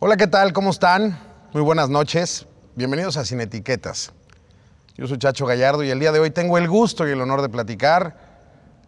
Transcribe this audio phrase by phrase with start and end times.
[0.00, 0.52] Hola, ¿qué tal?
[0.52, 1.18] ¿Cómo están?
[1.52, 2.46] Muy buenas noches.
[2.76, 4.12] Bienvenidos a Sin Etiquetas.
[4.96, 7.42] Yo soy Chacho Gallardo y el día de hoy tengo el gusto y el honor
[7.42, 8.16] de platicar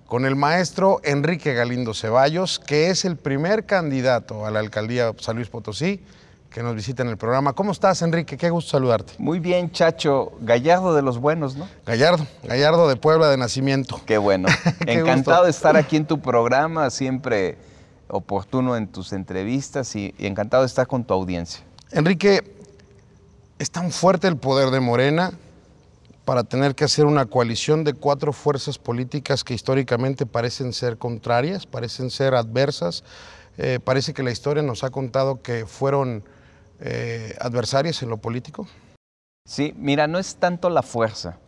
[0.07, 5.35] con el maestro Enrique Galindo Ceballos, que es el primer candidato a la alcaldía San
[5.35, 6.01] Luis Potosí
[6.49, 7.55] que nos visita en el programa.
[7.55, 8.37] ¿Cómo estás, Enrique?
[8.37, 9.15] Qué gusto saludarte.
[9.19, 10.31] Muy bien, Chacho.
[10.41, 11.67] Gallardo de los buenos, ¿no?
[11.87, 14.01] Gallardo, Gallardo de Puebla de nacimiento.
[14.07, 14.49] Qué bueno.
[14.87, 15.45] Qué encantado gusto.
[15.47, 17.59] de estar aquí en tu programa, siempre
[18.11, 21.63] oportuno en tus entrevistas y, y encantado de estar con tu audiencia.
[21.93, 22.57] Enrique,
[23.59, 25.33] es tan fuerte el poder de Morena
[26.25, 31.67] para tener que hacer una coalición de cuatro fuerzas políticas que históricamente parecen ser contrarias,
[31.67, 33.05] parecen ser adversas.
[33.59, 36.23] Eh, parece que la historia nos ha contado que fueron
[36.79, 38.69] eh, adversarias en lo político.
[39.45, 41.39] Sí, mira, no es tanto la fuerza.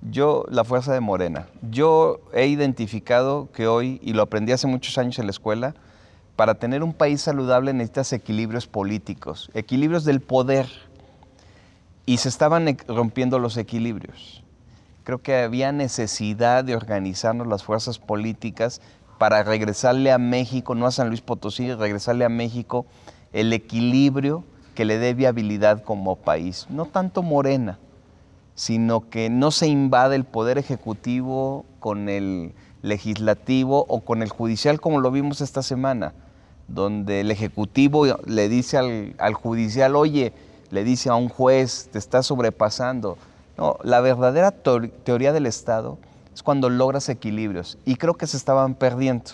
[0.00, 1.48] Yo, la fuerza de Morena.
[1.70, 5.74] Yo he identificado que hoy, y lo aprendí hace muchos años en la escuela,
[6.36, 10.68] para tener un país saludable necesitas equilibrios políticos, equilibrios del poder.
[12.06, 14.44] Y se estaban rompiendo los equilibrios.
[15.02, 18.80] Creo que había necesidad de organizarnos las fuerzas políticas
[19.18, 22.86] para regresarle a México, no a San Luis Potosí, regresarle a México
[23.32, 24.44] el equilibrio
[24.76, 26.66] que le dé viabilidad como país.
[26.70, 27.78] No tanto Morena,
[28.58, 34.80] sino que no se invade el poder ejecutivo con el legislativo o con el judicial
[34.80, 36.12] como lo vimos esta semana,
[36.66, 40.32] donde el ejecutivo le dice al, al judicial, oye,
[40.70, 43.16] le dice a un juez, te está sobrepasando.
[43.84, 45.96] La verdadera teor- teoría del Estado
[46.34, 49.30] es cuando logras equilibrios y creo que se estaban perdiendo.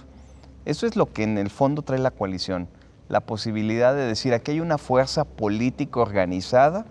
[0.67, 2.69] Eso es lo que en el fondo trae la coalición,
[3.09, 6.85] la posibilidad de decir, aquí hay una fuerza política organizada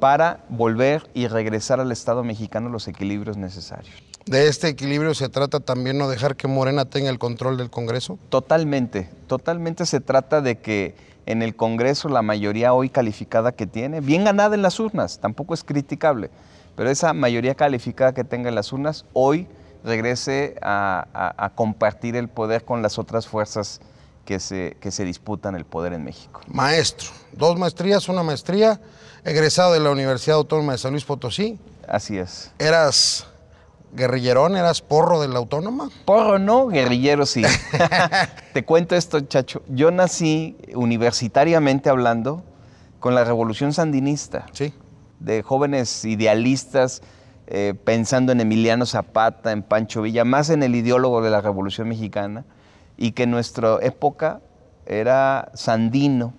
[0.00, 3.94] para volver y regresar al Estado mexicano los equilibrios necesarios.
[4.26, 8.18] De este equilibrio se trata también no dejar que Morena tenga el control del Congreso.
[8.28, 10.94] Totalmente, totalmente se trata de que
[11.26, 15.54] en el Congreso la mayoría hoy calificada que tiene, bien ganada en las urnas, tampoco
[15.54, 16.30] es criticable,
[16.76, 19.46] pero esa mayoría calificada que tenga en las urnas hoy
[19.84, 23.80] regrese a, a- a compartir el poder con las otras fuerzas
[24.30, 26.40] que se, que se disputan el poder en México.
[26.46, 28.80] Maestro, dos maestrías, una maestría,
[29.24, 31.58] egresado de la Universidad Autónoma de San Luis Potosí.
[31.88, 32.52] Así es.
[32.60, 33.26] ¿Eras
[33.92, 34.54] guerrillerón?
[34.56, 35.90] ¿Eras porro de la Autónoma?
[36.04, 37.42] Porro no, guerrillero sí.
[38.52, 39.62] Te cuento esto, chacho.
[39.66, 42.44] Yo nací universitariamente hablando
[43.00, 44.72] con la revolución sandinista, Sí.
[45.18, 47.02] de jóvenes idealistas
[47.48, 51.88] eh, pensando en Emiliano Zapata, en Pancho Villa, más en el ideólogo de la revolución
[51.88, 52.44] mexicana,
[53.00, 54.40] y que en nuestra época
[54.86, 56.34] era sandino,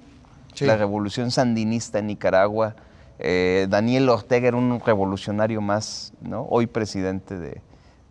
[0.54, 0.66] Sí.
[0.66, 2.76] la revolución sandinista en Nicaragua.
[3.20, 6.46] Eh, Daniel Ortega era un revolucionario más, ¿no?
[6.50, 7.62] hoy presidente de,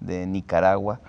[0.01, 1.01] de Nicaragua.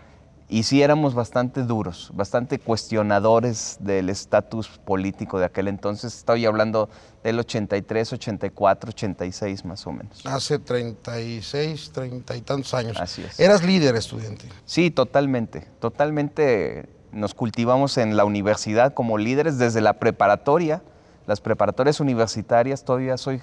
[0.49, 6.13] Y sí éramos bastante duros, bastante cuestionadores del estatus político de aquel entonces.
[6.17, 6.89] Estoy hablando
[7.23, 10.25] del 83, 84, 86 más o menos.
[10.25, 12.97] Hace 36, 30 y tantos años.
[12.99, 13.39] Así es.
[13.39, 14.45] Eras líder estudiante.
[14.65, 15.61] Sí, totalmente.
[15.79, 20.81] Totalmente nos cultivamos en la universidad como líderes desde la preparatoria,
[21.27, 22.83] las preparatorias universitarias.
[22.83, 23.41] Todavía soy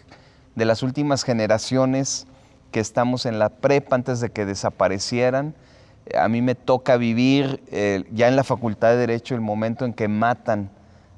[0.54, 2.26] de las últimas generaciones
[2.70, 5.54] que estamos en la prepa antes de que desaparecieran.
[6.18, 9.92] A mí me toca vivir eh, ya en la Facultad de Derecho el momento en
[9.92, 10.70] que matan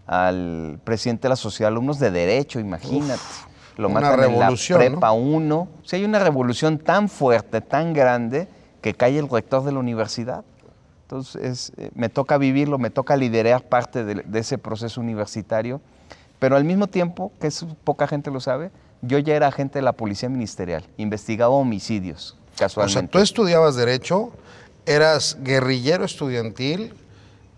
[0.06, 3.22] al presidente de la Sociedad de Alumnos de Derecho, imagínate.
[3.76, 4.96] Lo una matan revolución, en ¿no?
[4.96, 5.68] la prepa 1.
[5.84, 8.48] Si hay una revolución tan fuerte, tan grande,
[8.80, 10.44] que cae el rector de la universidad.
[11.10, 15.80] Entonces, es, eh, me toca vivirlo, me toca liderar parte de, de ese proceso universitario,
[16.38, 18.70] pero al mismo tiempo, que eso poca gente lo sabe,
[19.02, 23.00] yo ya era agente de la Policía Ministerial, investigaba homicidios, O casualmente.
[23.00, 24.30] sea, tú estudiabas Derecho,
[24.86, 26.94] eras guerrillero estudiantil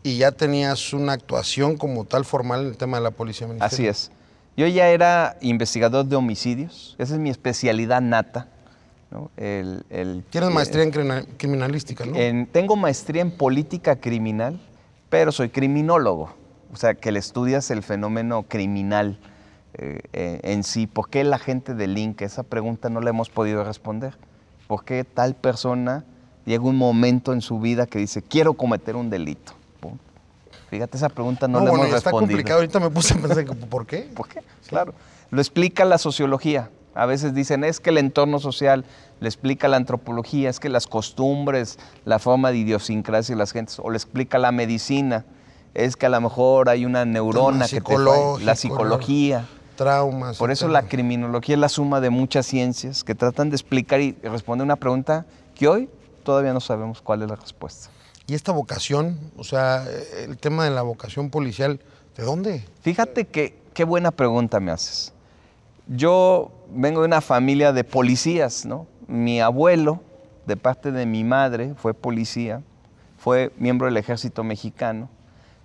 [0.02, 3.54] y ya tenías una actuación como tal formal en el tema de la policía Así
[3.54, 3.90] ministerial.
[3.90, 4.10] es.
[4.56, 8.48] Yo ya era investigador de homicidios, esa es mi especialidad nata.
[9.12, 9.30] ¿No?
[9.36, 10.90] El- el- Tienes eh, maestría en
[11.36, 12.16] criminalística, ¿no?
[12.16, 14.58] En- tengo maestría en política criminal,
[15.08, 16.34] pero soy criminólogo.
[16.72, 19.18] O sea, que le estudias el fenómeno criminal
[19.74, 20.86] eh, eh, en sí.
[20.86, 22.24] ¿Por qué la gente delinque?
[22.24, 24.16] Esa pregunta no la hemos podido responder.
[24.66, 26.04] ¿Por qué tal persona
[26.46, 29.52] llega un momento en su vida que dice, quiero cometer un delito?
[29.80, 29.98] Pum.
[30.70, 32.36] Fíjate, esa pregunta no, No, la bueno, hemos está respondido.
[32.38, 32.60] complicado.
[32.60, 34.10] Ahorita me puse a pensar, ¿por qué?
[34.14, 34.40] ¿Por qué?
[34.68, 34.94] Claro.
[35.30, 36.70] Lo explica la sociología.
[36.94, 38.84] A veces dicen, es que el entorno social
[39.20, 43.78] le explica la antropología, es que las costumbres, la forma de idiosincrasia de las gentes,
[43.78, 45.24] o le explica la medicina,
[45.74, 49.46] es que a lo mejor hay una neurona que te la psicología.
[49.76, 50.36] Traumas.
[50.36, 54.12] Por eso la criminología es la suma de muchas ciencias que tratan de explicar y
[54.22, 55.24] responder una pregunta
[55.54, 55.88] que hoy
[56.24, 57.88] todavía no sabemos cuál es la respuesta.
[58.26, 59.84] Y esta vocación, o sea,
[60.18, 61.80] el tema de la vocación policial,
[62.16, 62.64] ¿de dónde?
[62.82, 65.12] Fíjate que qué buena pregunta me haces.
[65.88, 68.86] Yo vengo de una familia de policías, ¿no?
[69.06, 70.00] Mi abuelo,
[70.46, 72.62] de parte de mi madre, fue policía,
[73.18, 75.08] fue miembro del ejército mexicano,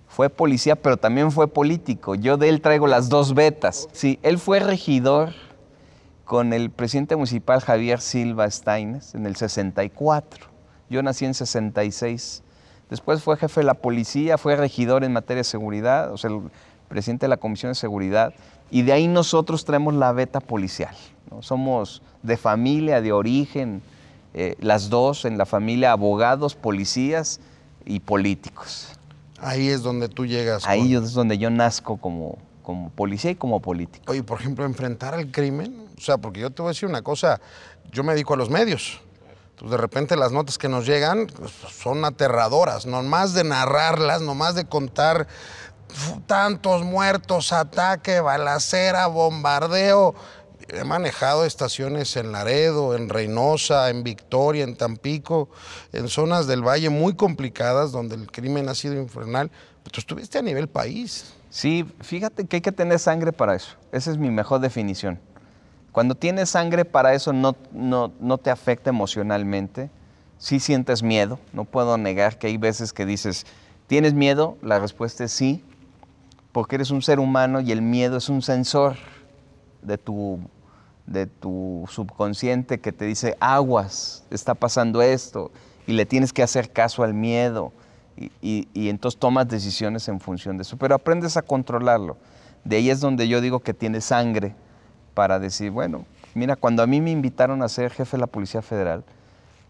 [0.08, 2.14] fue policía, pero también fue político.
[2.14, 3.88] Yo de él traigo las dos betas.
[3.92, 5.32] Sí, él fue regidor
[6.24, 10.46] con el presidente municipal Javier Silva Steines en el 64.
[10.90, 12.42] Yo nací en 66.
[12.90, 16.40] Después fue jefe de la policía, fue regidor en materia de seguridad, o sea, el
[16.88, 18.32] presidente de la Comisión de Seguridad.
[18.70, 20.94] Y de ahí nosotros traemos la beta policial.
[21.40, 23.82] Somos de familia, de origen,
[24.34, 27.40] eh, las dos en la familia, abogados, policías
[27.84, 28.88] y políticos.
[29.40, 30.66] Ahí es donde tú llegas.
[30.66, 34.10] Ahí es donde yo nazco como, como policía y como político.
[34.10, 37.02] Oye, por ejemplo, enfrentar al crimen, o sea, porque yo te voy a decir una
[37.02, 37.40] cosa,
[37.92, 39.00] yo me dedico a los medios.
[39.50, 44.22] Entonces, de repente las notas que nos llegan pues, son aterradoras, no más de narrarlas,
[44.22, 45.26] no más de contar
[46.26, 50.14] tantos muertos, ataque, balacera, bombardeo.
[50.68, 55.48] He manejado estaciones en Laredo, en Reynosa, en Victoria, en Tampico,
[55.92, 59.50] en zonas del valle muy complicadas donde el crimen ha sido infernal.
[59.82, 61.32] Pero estuviste a nivel país.
[61.50, 63.76] Sí, fíjate que hay que tener sangre para eso.
[63.92, 65.18] Esa es mi mejor definición.
[65.92, 69.90] Cuando tienes sangre para eso no, no, no te afecta emocionalmente.
[70.36, 71.38] Sí sientes miedo.
[71.52, 73.46] No puedo negar que hay veces que dices,
[73.86, 74.58] ¿tienes miedo?
[74.60, 75.64] La respuesta es sí,
[76.52, 78.96] porque eres un ser humano y el miedo es un sensor
[79.82, 80.40] de tu
[81.08, 85.50] de tu subconsciente que te dice, aguas, está pasando esto,
[85.86, 87.72] y le tienes que hacer caso al miedo,
[88.42, 92.16] y, entonces tomas decisiones en función de eso, pero aprendes a controlarlo.
[92.64, 94.54] De ahí es donde yo digo que tienes sangre
[95.14, 96.04] para decir, bueno,
[96.34, 99.04] mira, cuando a mí me invitaron a ser jefe de la Policía Federal,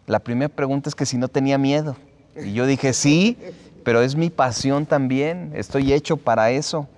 [0.06, 1.94] la primera pregunta es que si no tenía miedo.
[2.42, 3.36] Y yo dije, sí,
[3.84, 6.88] pero es mi pasión también, estoy hecho para eso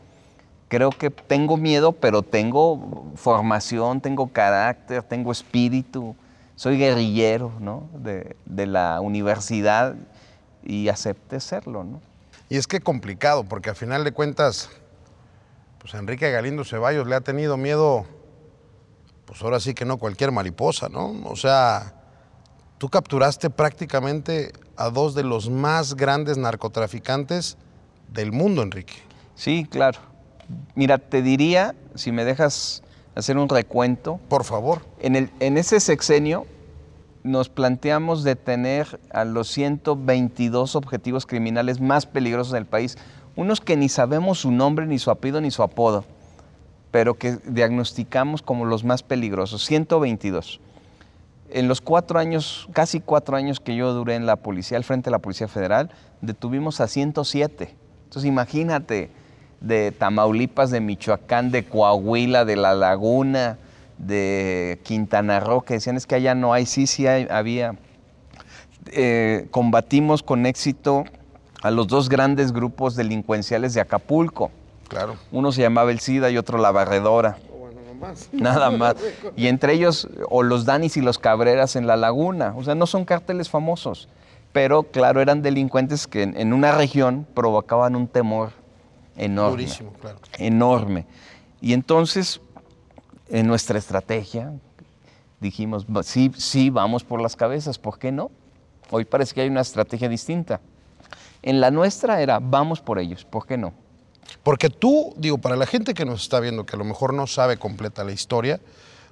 [0.71, 6.15] creo que tengo miedo, pero tengo formación, tengo carácter, tengo espíritu,
[6.55, 7.89] soy guerrillero ¿no?
[7.93, 8.37] de,
[8.67, 9.97] la universidad
[10.63, 11.83] y acepté serlo.
[11.83, 12.01] ¿no?
[12.49, 14.71] Y es que complicado, porque al final de cuentas,
[15.81, 18.05] pues Enrique Galindo Ceballos le ha tenido miedo,
[19.25, 21.21] pues ahora sí que no cualquier mariposa, ¿no?
[21.25, 21.95] O sea,
[22.81, 27.59] tú capturaste prácticamente a dos de los más grandes narcotraficantes
[28.11, 28.95] del mundo, Enrique.
[29.35, 29.99] Sí, claro.
[30.75, 32.83] Mira, te diría, si me dejas
[33.15, 34.19] hacer un recuento.
[34.31, 34.81] Por favor.
[34.99, 36.47] En, el, en ese sexenio
[37.23, 42.97] nos planteamos detener a los 122 objetivos criminales más peligrosos del país,
[43.37, 46.07] unos que ni sabemos su nombre, ni su apellido, ni su apodo,
[46.91, 50.61] pero que diagnosticamos como los más peligrosos, 122.
[51.53, 55.07] En los cuatro años, casi cuatro años que yo duré en la policía, al frente
[55.07, 57.75] de la Policía Federal, detuvimos a 107.
[58.05, 59.11] Entonces imagínate,
[59.61, 63.59] de Tamaulipas, de Michoacán, de Coahuila, de La Laguna,
[63.99, 67.77] de Quintana Roo, que decían es que allá no hay, sí, sí había.
[68.93, 71.05] Eh, combatimos con éxito
[71.63, 74.51] a los dos grandes grupos delincuenciales de Acapulco.
[74.89, 75.17] Claro.
[75.31, 77.37] Uno se llamaba el SIDA y otro la Barredora.
[78.33, 78.97] Nada más.
[79.37, 82.55] Y entre ellos, o los Danis y los Cabreras en la laguna.
[82.57, 84.09] O sea, no son cárteles famosos.
[84.53, 88.51] Pero, claro, eran delincuentes que en una región provocaban un temor
[89.17, 89.51] enorme.
[89.51, 90.19] Durísimo, claro.
[90.39, 91.07] Enorme.
[91.61, 92.41] Y entonces,
[93.29, 94.53] en nuestra estrategia,
[95.41, 98.31] dijimos, sí, sí, vamos por las cabezas, ¿por qué no?
[98.91, 100.61] Hoy parece que hay una estrategia distinta.
[101.43, 103.73] En la nuestra era, vamos por ellos, ¿por qué no?
[104.43, 107.27] Porque tú, digo, para la gente que nos está viendo, que a lo mejor no
[107.27, 108.61] sabe completa la historia,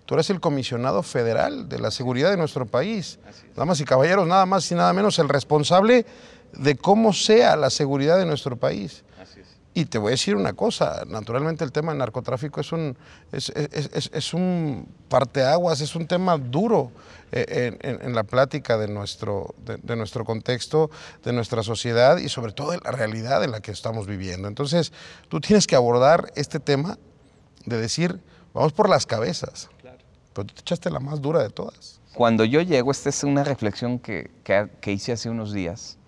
[0.06, 3.18] tú eres el comisionado federal de la seguridad de nuestro país.
[3.54, 6.06] Damas y caballeros, nada más y nada menos el responsable
[6.52, 9.04] de cómo sea la seguridad de nuestro país.
[9.78, 12.96] Y te voy a decir una cosa, naturalmente el tema del narcotráfico es un,
[13.30, 16.90] es, es, es, un parteaguas, es un tema duro
[17.30, 20.90] eh, en, la plática de nuestro, de, nuestro contexto,
[21.22, 24.48] de nuestra sociedad y sobre todo de la realidad en la que estamos viviendo.
[24.48, 24.92] Entonces,
[25.28, 26.98] tú tienes que abordar este tema
[27.64, 28.20] de decir,
[28.54, 29.68] vamos por las cabezas,
[30.32, 32.00] pero tú te echaste la más dura de todas.
[32.14, 35.98] Cuando yo llego, esta es una reflexión que, que, que hice hace unos días,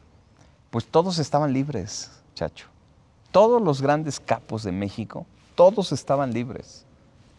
[0.71, 2.70] pues todos estaban libres, chacho
[3.33, 6.85] todos los grandes capos de México, todos estaban libres,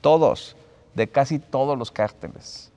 [0.01, 0.55] todos,
[0.95, 2.71] de casi todos los cárteles.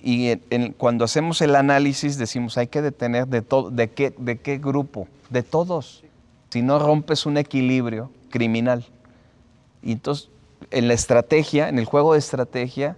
[0.00, 0.36] Y
[0.76, 5.08] cuando hacemos el análisis decimos, hay que detener de, todo, de, qué, de qué grupo,
[5.28, 6.04] de todos,
[6.50, 8.86] si no rompes un equilibrio criminal.
[9.82, 10.28] Y entonces,
[10.70, 12.96] en la estrategia, en el juego de estrategia,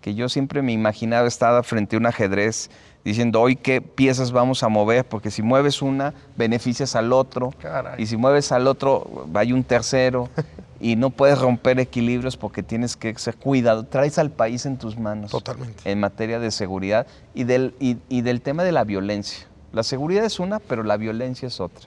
[0.00, 2.70] que yo siempre me imaginaba estaba frente a un ajedrez
[3.04, 7.52] diciendo hoy qué piezas vamos a mover, porque si mueves una, beneficias al otro,
[7.98, 10.28] y si mueves al otro, hay un tercero.
[10.80, 13.84] y no puedes romper equilibrios porque tienes que ser cuidado.
[13.84, 15.30] Traes al país en tus manos.
[15.30, 15.90] Totalmente.
[15.90, 19.46] En materia de seguridad y del, y, del tema de la violencia.
[19.72, 21.86] La seguridad es una, pero la violencia es otra.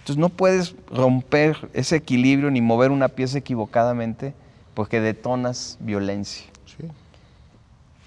[0.00, 4.34] Entonces no puedes romper ese equilibrio ni mover una pieza equivocadamente
[4.74, 6.44] porque detonas violencia.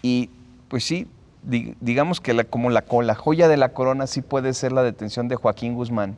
[0.02, 0.30] Y
[0.68, 1.08] pues sí,
[1.44, 5.28] digamos que la, como la, la joya de la corona sí puede ser la detención
[5.28, 6.18] de Joaquín Guzmán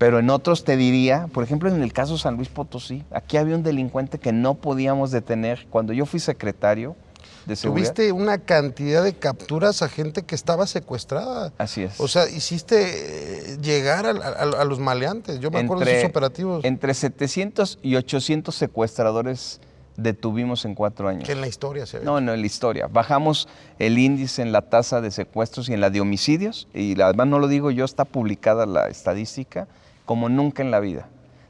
[0.00, 3.54] pero en otros te diría, por ejemplo, en el caso San Luis Potosí, aquí había
[3.54, 5.66] un delincuente que no podíamos detener.
[5.68, 6.96] Cuando yo fui secretario
[7.44, 7.92] de seguridad.
[7.92, 11.52] Tuviste una cantidad de capturas a gente que estaba secuestrada.
[11.58, 12.00] Así es.
[12.00, 15.38] O sea, hiciste eh, llegar a, los maleantes.
[15.38, 16.64] Yo me acuerdo de esos operativos.
[16.64, 19.60] Entre 700 y 800 secuestradores
[20.02, 21.24] detuvimos en cuatro años.
[21.24, 22.04] Que en la historia se ve.
[22.04, 22.86] No, no, en la historia.
[22.86, 27.26] Bajamos el índice en la tasa de secuestros y en la de homicidios, y además
[27.28, 29.68] no lo digo yo, está publicada la estadística
[30.06, 31.08] como nunca en la vida.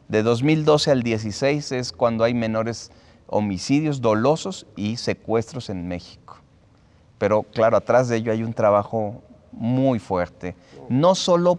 [0.09, 2.90] De 2012 al 16 es cuando hay menores
[3.28, 6.38] homicidios dolosos y secuestros en México.
[7.19, 10.57] Pero claro, atrás de ello hay un trabajo muy fuerte.
[10.88, 11.59] No solo,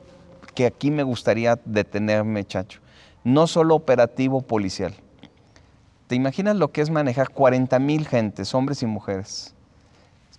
[0.53, 2.81] que aquí me gustaría detenerme, Chacho,
[3.23, 4.93] no solo operativo policial.
[6.11, 9.55] ¿Te imaginas lo que es manejar 40 mil gentes, hombres y mujeres?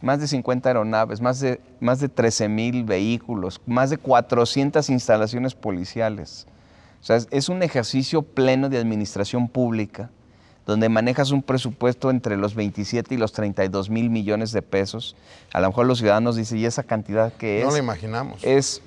[0.02, 5.55] Más de 50 aeronaves, más de, más de 13 mil vehículos, más de 400 instalaciones
[5.55, 6.47] policiales
[7.00, 10.11] o sea, es un ejercicio pleno de administración pública,
[10.67, 15.17] donde manejas un presupuesto entre los 27 y los 32 mil millones de pesos.
[15.55, 17.64] A lo mejor los ciudadanos dicen, ¿y esa cantidad qué es?
[17.64, 18.45] No lo imaginamos.
[18.45, 18.83] Es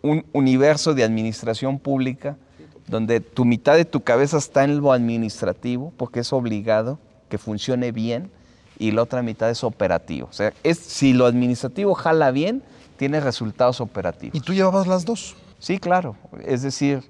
[0.00, 2.38] un universo de administración pública
[2.92, 6.98] donde tu mitad de tu cabeza está en lo administrativo, porque es obligado
[7.30, 8.30] que funcione bien,
[8.78, 10.28] y la otra mitad es operativo.
[10.30, 12.62] O sea, es, si lo administrativo jala bien,
[12.98, 14.36] tiene resultados operativos.
[14.36, 15.36] ¿Y tú llevabas las dos?
[15.58, 16.16] Sí, claro.
[16.44, 17.02] Es decir,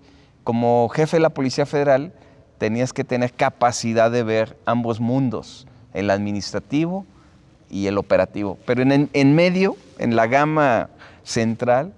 [0.45, 2.12] como jefe de la Policía Federal
[2.59, 7.05] tenías que tener capacidad de ver ambos mundos, el administrativo
[7.69, 8.57] y el operativo.
[8.67, 10.91] Pero en, medio, en la gama
[11.25, 11.93] central,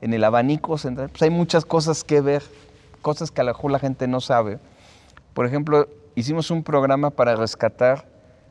[0.00, 2.42] en el abanico central, pues hay muchas cosas que ver,
[3.08, 4.58] cosas que a lo mejor la gente no sabe.
[5.34, 8.08] Por ejemplo, hicimos un programa para rescatar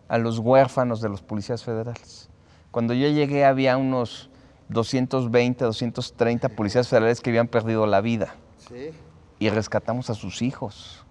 [0.07, 2.29] a los huérfanos de los policías federales.
[2.71, 4.29] Cuando yo llegué había unos
[4.69, 8.35] 220, 230 policías federales que habían perdido la vida.
[8.57, 8.91] Sí
[9.39, 11.03] y rescatamos a sus hijos.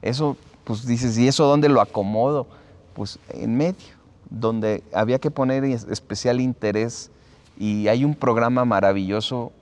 [0.00, 2.46] Eso, pues dices, ¿y eso dónde lo acomodo?
[2.94, 3.96] Pues en medio,
[4.30, 7.10] donde había que poner especial interés
[7.58, 9.52] y hay un programa maravilloso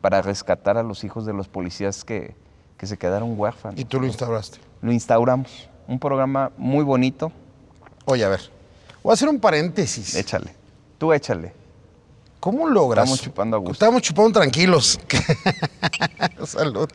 [0.00, 2.34] para rescatar a los hijos de los policías que,
[2.76, 3.78] que se quedaron huérfanos.
[3.78, 4.58] ¿Y tú lo instauraste?
[4.82, 5.68] Lo instauramos.
[5.88, 7.32] Un programa muy bonito.
[8.04, 8.40] Oye, a ver,
[9.02, 10.14] voy a hacer un paréntesis.
[10.14, 10.54] Échale.
[10.98, 11.54] Tú échale.
[12.40, 13.04] ¿Cómo logras?
[13.04, 13.72] Estamos chupando a gusto.
[13.72, 15.00] Estamos chupando tranquilos.
[16.44, 16.88] Salud.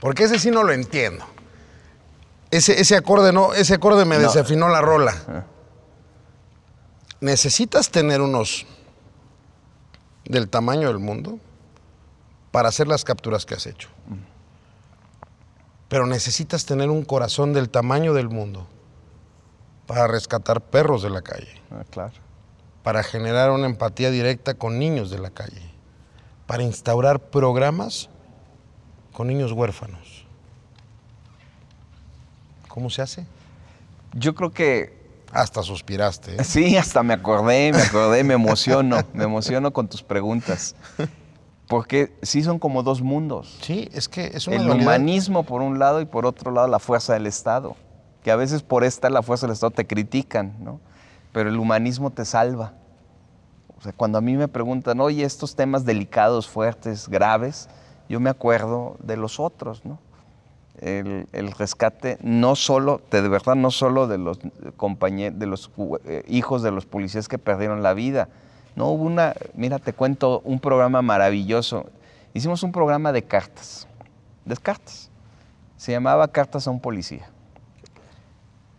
[0.00, 1.24] Porque ese sí no lo entiendo.
[2.50, 5.14] Ese, ese acorde no, ese acorde me desafinó la rola.
[5.28, 5.44] Ah.
[7.20, 8.66] Necesitas tener unos
[10.24, 11.38] del tamaño del mundo
[12.50, 13.88] para hacer las capturas que has hecho.
[15.88, 18.66] Pero necesitas tener un corazón del tamaño del mundo
[19.86, 21.60] para rescatar perros de la calle.
[21.70, 22.14] Ah, claro.
[22.82, 25.62] Para generar una empatía directa con niños de la calle.
[26.46, 28.08] Para instaurar programas
[29.12, 30.26] con niños huérfanos.
[32.68, 33.26] ¿Cómo se hace?
[34.12, 34.96] Yo creo que...
[35.32, 36.36] Hasta suspiraste.
[36.36, 36.44] ¿eh?
[36.44, 40.74] Sí, hasta me acordé, me acordé, me emociono, me emociono con tus preguntas.
[41.68, 43.58] Porque sí son como dos mundos.
[43.60, 46.78] Sí, es que es una El humanismo por un lado y por otro lado la
[46.78, 47.76] fuerza del Estado.
[48.24, 50.80] Que a veces por esta la fuerza del Estado te critican, ¿no?
[51.32, 52.72] Pero el humanismo te salva.
[53.78, 57.68] O sea, cuando a mí me preguntan, oye, estos temas delicados, fuertes, graves,
[58.08, 59.98] yo me acuerdo de los otros, ¿no?
[60.80, 64.38] El, rescate no solo, de verdad, no solo de los
[64.76, 65.70] compañeros, de los
[66.04, 68.28] eh, hijos de los policías que perdieron la vida.
[68.78, 71.86] No hubo una, mira, te cuento un programa maravilloso.
[72.32, 73.88] Hicimos un programa de cartas,
[74.44, 75.10] de cartas.
[75.76, 77.28] Se llamaba Cartas a un policía.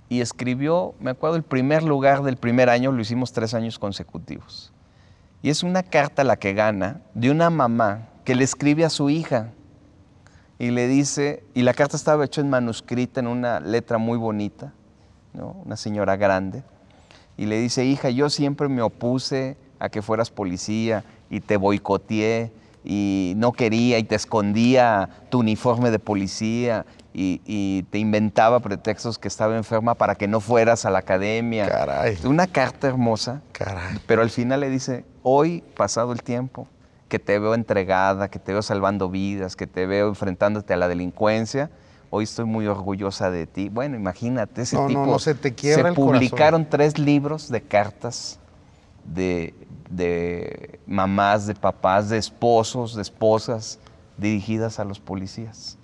[0.07, 4.71] Y escribió, me acuerdo, el primer lugar del primer año, lo hicimos tres años consecutivos.
[5.41, 9.09] Y es una carta la que gana de una mamá que le escribe a su
[9.09, 9.51] hija
[10.57, 14.71] y le dice, y la carta estaba hecha en manuscrita, en una letra muy bonita,
[15.33, 16.63] una señora grande,
[17.35, 22.51] y le dice, hija, yo siempre me opuse a que fueras policía y te boicoteé
[22.83, 29.27] y no quería y te escondía tu uniforme de policía y, te inventaba pretextos que
[29.27, 31.67] estaba enferma para que no fueras a la academia.
[31.67, 32.17] Caray.
[32.23, 33.41] Una carta hermosa.
[33.51, 33.99] Caray.
[34.05, 36.67] Pero al final le dice, hoy, pasado el tiempo,
[37.09, 40.87] que te veo entregada, que te veo salvando vidas, que te veo enfrentándote a la
[40.87, 41.71] delincuencia.
[42.11, 43.69] Hoy estoy muy orgullosa de ti.
[43.69, 45.05] Bueno, imagínate ese No, no, tipo.
[45.05, 48.39] no, se te quiebra el publicaron tres libros de cartas
[49.03, 49.53] de,
[49.89, 53.79] de mamás, de papás, de esposos, de esposas
[54.17, 55.77] dirigidas a los policías.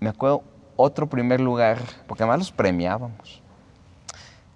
[0.00, 0.42] Me acuerdo
[0.76, 3.40] otro primer lugar, porque además los premiábamos.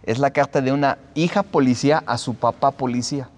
[0.02, 3.28] Es la carta de una hija policía a su papá policía.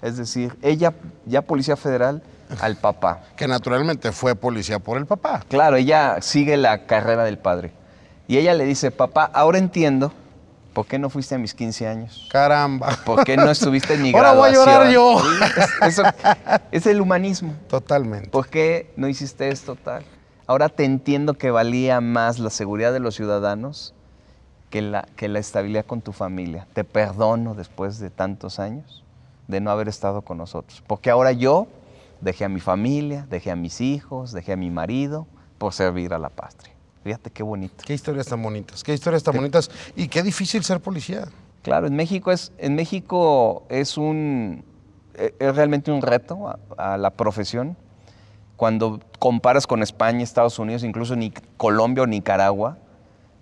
[0.00, 0.94] Es decir, ella
[1.26, 2.22] ya policía federal
[2.60, 3.22] al papá.
[3.36, 5.42] Que naturalmente fue policía por el papá.
[5.48, 7.72] Claro, ella sigue la carrera del padre.
[8.26, 10.12] Y ella le dice, papá, ahora entiendo
[10.78, 12.28] por qué no fuiste a mis 15 años.
[12.30, 12.96] Caramba.
[13.04, 14.92] ¿Por qué no estuviste en mi Ahora voy a graduación?
[14.92, 15.86] llorar yo.
[15.88, 16.02] Es, eso-
[16.70, 17.52] es el humanismo.
[17.66, 18.28] Totalmente.
[18.28, 20.04] ¿Por qué no hiciste esto tal?
[20.46, 23.92] Ahora te entiendo que valía más la seguridad de los ciudadanos
[24.70, 26.68] que la, que la estabilidad con tu familia.
[26.74, 29.02] Te perdono después de tantos años
[29.48, 30.80] de no haber estado con nosotros.
[30.86, 31.66] Porque ahora yo
[32.20, 35.26] dejé a mi familia, dejé a mis hijos, dejé a mi marido
[35.58, 36.72] por servir a la patria.
[37.08, 37.84] Fíjate qué bonito.
[37.86, 41.24] Qué historias tan bonitas, qué historias tan bonitas y qué difícil ser policía.
[41.62, 44.62] Claro, en México es, en México es un
[45.14, 47.78] e- es realmente un reto a, a la profesión.
[48.56, 52.76] Cuando comparas con España, Estados Unidos, incluso ni Colombia o Nicaragua,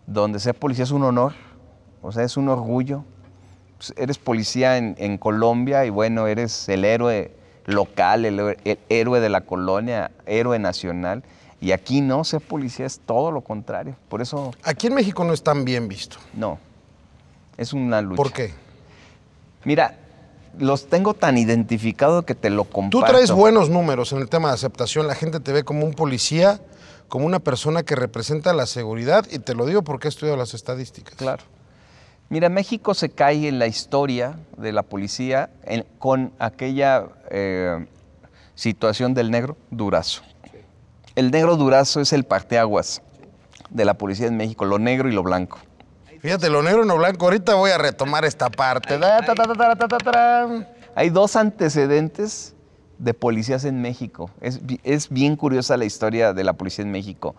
[0.07, 1.33] donde ser policía es un honor,
[2.03, 3.03] o sea, es un orgullo.
[3.79, 9.19] Pues, Eres policía en, en Colombia y bueno, eres el héroe local, el, el héroe
[9.19, 11.25] de la colonia, héroe nacional.
[11.61, 13.97] Y aquí no, ser policía es todo lo contrario.
[14.09, 16.17] Por eso, Aquí en México no es tan bien visto.
[16.35, 16.59] no.
[17.57, 18.17] Es una lucha.
[18.17, 18.53] ¿Por qué?
[19.65, 19.97] Mira,
[20.59, 23.07] los tengo tan identificado que te lo Tú comparto.
[23.07, 25.07] traes buenos números en el tema de aceptación.
[25.07, 26.61] La gente te ve como un policía,
[27.09, 30.53] como una persona que representa la seguridad y te lo digo porque he estudiado las
[30.53, 31.15] estadísticas.
[31.15, 31.45] Claro.
[32.29, 37.87] Mira, México se cae en la historia de la policía en- con aquella eh,
[38.55, 40.23] situación del negro Durazo.
[41.17, 43.03] El negro Durazo es el parteaguas
[43.71, 45.59] de la policía en México, lo negro y lo blanco.
[46.21, 47.25] Fíjate, lo negro y lo blanco.
[47.25, 48.99] Ahorita voy a retomar esta parte.
[50.95, 52.55] Hay dos antecedentes
[52.99, 54.31] de policías en México.
[54.41, 57.35] Es, es bien curiosa la historia de la policía en México.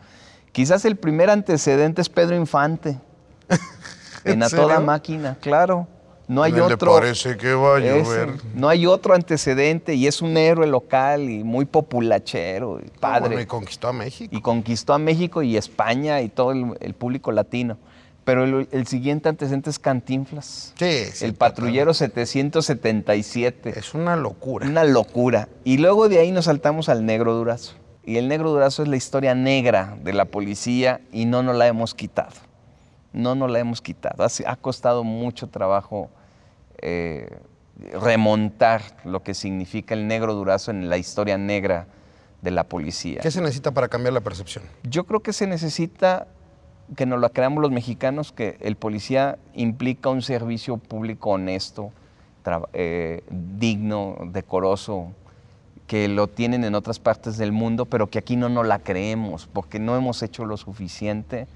[0.51, 2.99] Quizás el primer antecedente es Pedro Infante.
[4.23, 4.79] ¿En en A Toda?
[4.79, 5.87] Máquina, claro.
[6.27, 6.93] No hay otro.
[6.93, 8.33] Parece que va a llover.
[8.53, 13.27] no hay otro antecedente y es un héroe local y muy populachero y padre.
[13.29, 14.35] bueno, y conquistó a México.
[14.35, 17.77] y conquistó a México y España y todo el, el público latino.
[18.25, 20.73] Pero el, el siguiente antecedente es Cantinflas.
[20.77, 23.79] Sí, sí, el patrullero 777.
[23.79, 24.67] Es una locura.
[24.67, 25.47] Una locura.
[25.63, 27.75] Y luego de ahí nos saltamos al negro durazo.
[28.03, 31.67] Y el negro durazo es la historia negra de la policía y no nos la
[31.67, 32.35] hemos quitado.
[33.13, 34.25] No nos la hemos quitado.
[34.45, 36.09] Ha costado mucho trabajo
[36.81, 37.39] eh,
[37.93, 41.87] remontar lo que significa el negro durazo en la historia negra
[42.41, 43.21] de la policía.
[43.21, 44.63] ¿Qué se necesita para cambiar la percepción?
[44.83, 46.27] Yo creo que se necesita
[46.95, 51.91] que nos lo creamos los mexicanos, que el policía implica un servicio público honesto,
[52.73, 55.11] eh, digno, decoroso,
[55.85, 59.47] que lo tienen en otras partes del mundo, pero que aquí no nos la creemos,
[59.51, 61.47] porque no hemos hecho lo suficiente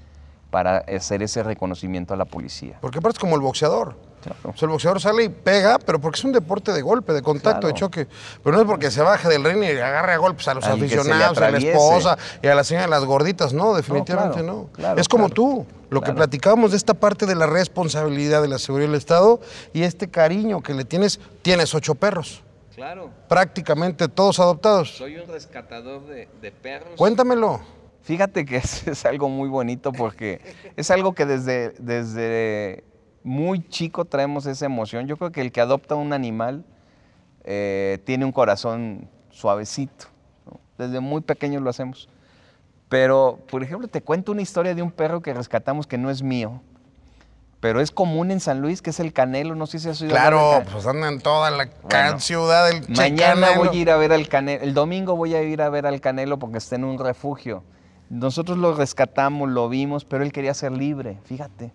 [0.50, 2.76] para hacer ese reconocimiento a la policía.
[2.80, 3.96] Porque aparte es como el boxeador.
[4.22, 4.54] Claro.
[4.54, 7.22] O sea, el boxeador sale y pega, pero porque es un deporte de golpe, de
[7.22, 8.06] contacto, de choque.
[8.42, 10.74] Pero no es porque se baje del ring y agarre a golpes a los Al
[10.74, 13.52] aficionados, a la esposa y a la señora de las gorditas.
[13.52, 14.68] No, definitivamente claro, no.
[14.72, 18.48] claro, es como claro, tú, lo que platicábamos de esta parte de la responsabilidad de
[18.48, 19.40] la seguridad del Estado
[19.72, 21.20] y este cariño que le tienes.
[21.42, 22.42] Tienes ocho perros,
[22.74, 24.90] Claro, prácticamente todos adoptados.
[24.90, 26.90] soy un rescatador de, perros.
[26.96, 27.60] Cuéntamelo.
[28.02, 30.40] Fíjate que es, es algo muy bonito porque
[30.76, 32.84] es algo que desde, desde
[33.24, 35.06] muy chico traemos esa emoción.
[35.06, 36.64] Yo creo que el que adopta un animal
[37.44, 40.06] eh, tiene un corazón suavecito.
[40.46, 40.60] ¿no?
[40.78, 42.08] Desde muy pequeño lo hacemos.
[42.88, 46.22] Pero, por ejemplo, te cuento una historia de un perro que rescatamos que no es
[46.22, 46.60] mío,
[47.58, 49.54] pero es común en San Luis, que es el canelo.
[49.54, 52.68] No sé si has oído hablar Claro, ca- pues anda en toda la Bueno, ciudad
[52.68, 54.62] del Mañana voy a ir a ver al Canelo.
[54.62, 57.62] El domingo voy a ir a ver al Canelo porque está en un refugio.
[58.10, 61.72] Nosotros lo rescatamos, lo vimos, pero él quería ser libre, fíjate.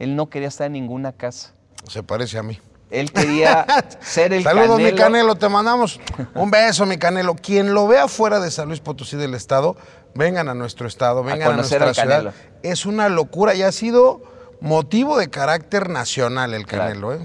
[0.00, 1.52] Él no quería estar en ninguna casa.
[1.86, 2.58] Se parece a mí.
[2.90, 3.64] Él quería
[4.00, 4.90] ser el Saludos, Canelo.
[4.90, 6.00] mi Canelo, te mandamos
[6.34, 7.36] un beso, mi Canelo.
[7.36, 9.76] Quien lo vea fuera de San Luis Potosí del Estado,
[10.14, 12.34] vengan a nuestro Estado, vengan a, nuestra ciudad.
[12.64, 14.22] Es una locura y ha sido
[14.60, 16.84] motivo de carácter nacional el Claro.
[16.84, 17.20] Canelo, ¿eh?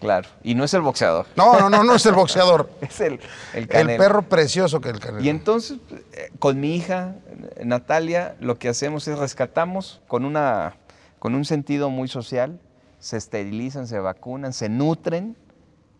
[0.00, 2.70] Claro, y no es el boxeador, No, no, no, no es el boxeador.
[2.82, 3.14] es el,
[3.52, 4.00] el el Canelo.
[4.00, 5.24] perro precioso que el Canelo.
[5.24, 5.78] Y entonces,
[6.12, 7.16] eh, con mi hija,
[7.64, 10.76] Natalia, lo que hacemos es rescatamos con, una,
[11.18, 12.60] con un sentido muy social,
[12.98, 15.36] se esterilizan, se vacunan, se nutren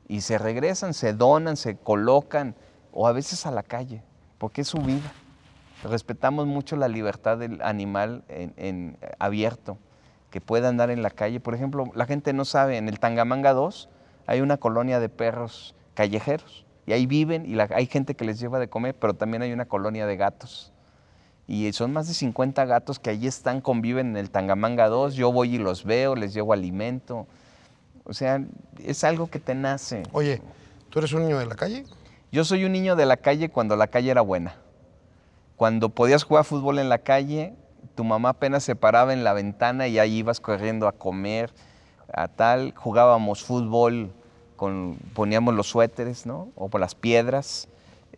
[0.08, 2.54] y se regresan, se donan, se colocan
[2.92, 4.02] o a veces a la calle,
[4.38, 5.12] porque es su vida.
[5.84, 8.24] Respetamos mucho la libertad del animal
[9.18, 9.78] abierto,
[10.30, 11.40] que pueda andar en la calle.
[11.40, 13.88] Por ejemplo, la gente no sabe, en el Tangamanga 2
[14.26, 18.58] hay una colonia de perros callejeros y ahí viven y hay gente que les lleva
[18.58, 20.72] de comer, pero también hay una colonia de gatos.
[21.48, 25.14] Y son más de 50 gatos que allí están, conviven en el Tangamanga 2.
[25.14, 27.26] Yo voy y los veo, les llevo alimento.
[28.04, 28.44] O sea,
[28.84, 30.02] es algo que te nace.
[30.12, 30.42] Oye,
[30.90, 31.84] ¿tú eres un niño de la calle?
[32.30, 34.56] Yo soy un niño de la calle cuando la calle era buena.
[35.56, 37.54] Cuando podías jugar fútbol en la calle,
[37.94, 41.50] tu mamá apenas se paraba en la ventana y ahí ibas corriendo a comer,
[42.12, 42.74] a tal.
[42.76, 44.12] Jugábamos fútbol,
[44.56, 46.50] con, poníamos los suéteres, ¿no?
[46.56, 47.68] O por las piedras.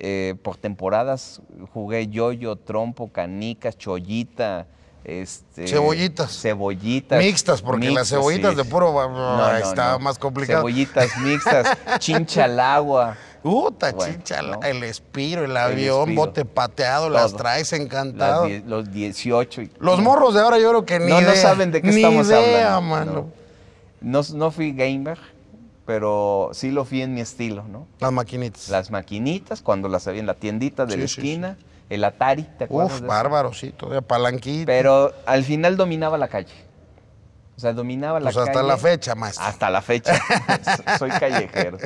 [0.02, 1.42] Eh, por temporadas
[1.74, 4.66] jugué yoyo, trompo, canicas, chollita.
[5.04, 6.40] Este, Cebollitas.
[6.40, 7.18] Cebollitas.
[7.22, 9.98] Mixtas, porque las cebollitas de puro, No, está no.
[10.00, 10.60] más complicado.
[10.60, 13.16] Cebollitas mixtas, chincha al agua.
[13.42, 14.60] Puta, Bueno, chicha, ¿no?
[14.62, 16.20] el espiro, el avión, espiro.
[16.26, 18.44] bote pateado, las traes Las encantado.
[18.44, 19.62] die- los 18.
[19.62, 21.36] y- Los morros de ahora yo creo que ni no, no idea.
[21.36, 22.82] saben de qué ni estamos idea, hablando.
[22.82, 23.12] mano.
[24.02, 24.20] No.
[24.22, 25.18] No, no fui gamer,
[25.90, 27.88] pero sí lo fui en mi estilo, ¿no?
[27.98, 28.68] Las maquinitas.
[28.68, 32.44] Las maquinitas, cuando las había en la tiendita de la Sí, sí, esquina, el Atari,
[32.44, 32.94] ¿te acuerdas?
[32.94, 34.66] Uf, de bárbaro, sí, todavía palanquita.
[34.66, 36.52] Pero al final dominaba la calle.
[37.56, 38.50] O sea, dominaba la Pues calle.
[38.50, 39.44] hasta la fecha, maestro.
[39.44, 40.14] Hasta la fecha.
[41.00, 41.78] Soy callejero.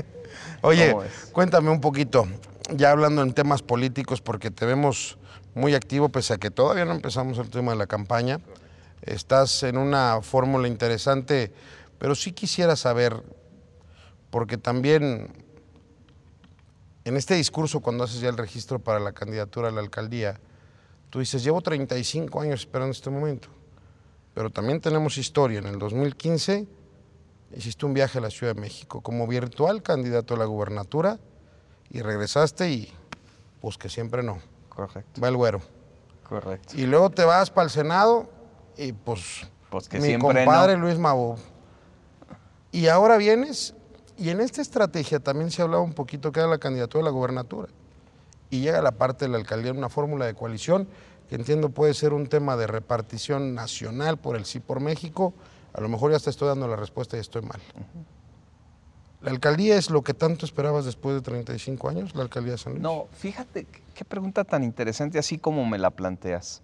[0.60, 0.94] Oye,
[1.32, 2.26] cuéntame un poquito,
[2.74, 5.16] ya hablando en temas políticos, porque te vemos
[5.54, 8.38] muy activo, pese a que todavía no empezamos el tema de la campaña.
[9.00, 11.54] Estás en una fórmula interesante,
[11.98, 13.22] pero sí quisiera saber,
[14.34, 15.28] porque también
[17.04, 20.40] en este discurso, cuando haces ya el registro para la candidatura a la alcaldía,
[21.08, 23.46] tú dices, llevo 35 años esperando este momento,
[24.34, 25.60] pero también tenemos historia.
[25.60, 26.66] En el 2015
[27.54, 31.20] hiciste un viaje a la Ciudad de México como virtual candidato a la gubernatura
[31.90, 32.92] y regresaste y
[33.60, 35.60] pues que siempre no, Correcto, va el güero.
[36.28, 36.74] correcto.
[36.76, 38.28] Y luego te vas para el Senado
[38.76, 40.86] y pues, Pues que mi compadre no.
[40.86, 41.36] Luis Mabo.
[42.72, 43.74] Y ahora vienes
[44.18, 47.10] y en esta estrategia también se hablaba un poquito que era la candidatura a la
[47.10, 47.68] gubernatura.
[48.50, 50.86] Y llega la parte de la alcaldía en una fórmula de coalición
[51.28, 55.32] que entiendo puede ser un tema de repartición nacional por el sí por México.
[55.72, 57.60] A lo mejor ya te estoy dando la respuesta y estoy mal.
[59.22, 62.72] ¿La alcaldía es lo que tanto esperabas después de 35 años, la alcaldía de San
[62.74, 62.82] Luis?
[62.82, 66.60] No, fíjate, qué- pregunta tan interesante, así como me la planteas.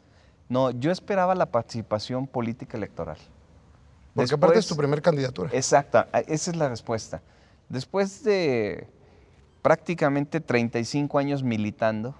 [0.50, 3.16] No, yo esperaba la participación política electoral.
[4.14, 5.48] Porque aparte es tu primer candidatura.
[5.54, 7.22] Exacta, esa es la respuesta.
[7.70, 8.88] Después de
[9.62, 12.16] prácticamente 35 años militando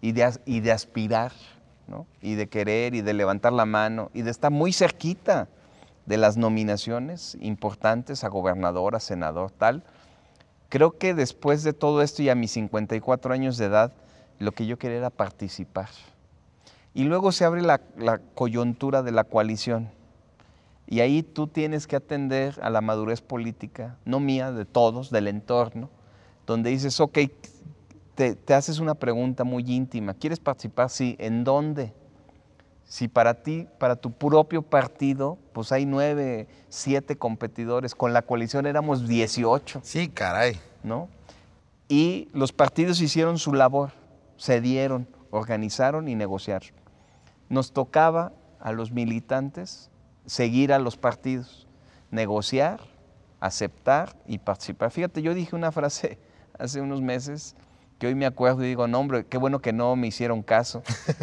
[0.00, 0.22] y de,
[0.70, 1.32] aspirar,
[2.22, 5.48] y de querer y de levantar la mano y de estar muy cerquita
[6.06, 9.82] de las nominaciones importantes a gobernador, a senador, tal,
[10.68, 13.92] creo que después de todo esto y a mis 54 años de edad,
[14.38, 15.88] lo que yo quería era participar.
[16.92, 17.80] Y luego se abre la
[18.36, 19.90] coyuntura de la coalición.
[20.86, 25.28] Y ahí tú tienes que atender a la madurez política, no mía, de todos, del
[25.28, 25.88] entorno,
[26.46, 27.18] donde dices, ok,
[28.14, 30.90] te, te haces una pregunta muy íntima, ¿quieres participar?
[30.90, 31.92] Sí, ¿en dónde?
[32.84, 38.66] Si para ti, para tu propio partido, pues hay nueve, siete competidores, con la coalición
[38.66, 39.80] éramos 18.
[39.82, 40.58] Sí, caray.
[40.84, 41.08] ¿no?
[41.88, 43.90] Y los partidos hicieron su labor,
[44.38, 46.70] cedieron, organizaron y negociaron.
[47.48, 49.90] Nos tocaba a los militantes
[50.26, 51.66] seguir a los partidos,
[52.10, 52.80] negociar,
[53.40, 54.90] aceptar y participar.
[54.90, 56.18] Fíjate, yo dije una frase
[56.58, 57.54] hace unos meses
[57.98, 60.82] que hoy me acuerdo y digo, no hombre, qué bueno que no me hicieron caso.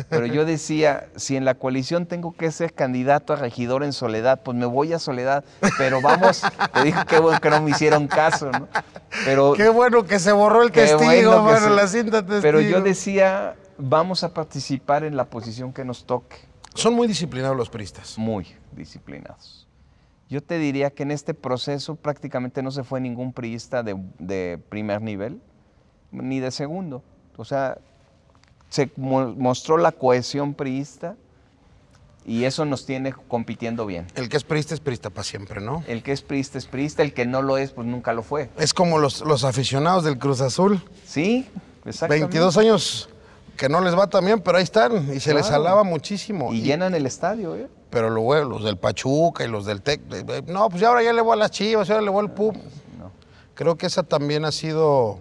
[0.09, 4.41] Pero yo decía, si en la coalición tengo que ser candidato a regidor en Soledad,
[4.41, 5.43] pues me voy a Soledad.
[5.77, 6.41] Pero vamos,
[6.73, 8.69] te digo, qué bueno que no me hicieron caso, ¿no?
[9.25, 12.41] Pero Qué bueno que se borró el testigo, bueno se- la cinta testigo.
[12.41, 16.37] Pero yo decía, vamos a participar en la posición que nos toque.
[16.75, 18.17] Son muy disciplinados los priistas.
[18.17, 19.67] Muy disciplinados.
[20.29, 24.57] Yo te diría que en este proceso prácticamente no se fue ningún priista de, de
[24.69, 25.41] primer nivel,
[26.11, 27.03] ni de segundo.
[27.35, 27.77] O sea,
[28.69, 31.15] se mo- mostró la cohesión priista
[32.25, 34.07] y eso nos tiene compitiendo bien.
[34.15, 35.83] El que es priista es priista para siempre, ¿no?
[35.87, 38.49] El que es priista es priista, el que no lo es, pues nunca lo fue.
[38.57, 40.81] Es como los, los aficionados del Cruz Azul.
[41.05, 41.45] Sí,
[41.83, 42.27] exactamente.
[42.27, 43.09] 22 años
[43.61, 46.51] que no les va tan bien, pero ahí están y se les alaba muchísimo.
[46.51, 47.67] Y Y- llenan el estadio, ¿eh?
[47.91, 51.03] pero luego los del Pachuca y los del Tec, eh, eh, no, pues ya ahora
[51.03, 52.55] ya le voy a las Chivas, ahora le voy al PUB.
[52.97, 53.11] No.
[53.53, 55.19] Creo que esa también ha sido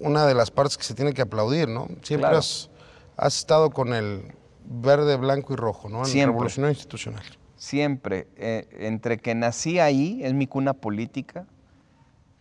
[0.00, 1.86] una de las partes que se tiene que aplaudir, ¿no?
[2.02, 2.38] Siempre Claro.
[2.38, 2.68] has,
[3.16, 6.00] has estado con el verde, blanco y rojo, ¿no?
[6.00, 6.32] En Siempre.
[6.32, 7.22] revolucionario institucional.
[7.54, 11.46] siempre, eh, entre que nací ahí, es mi cuna política.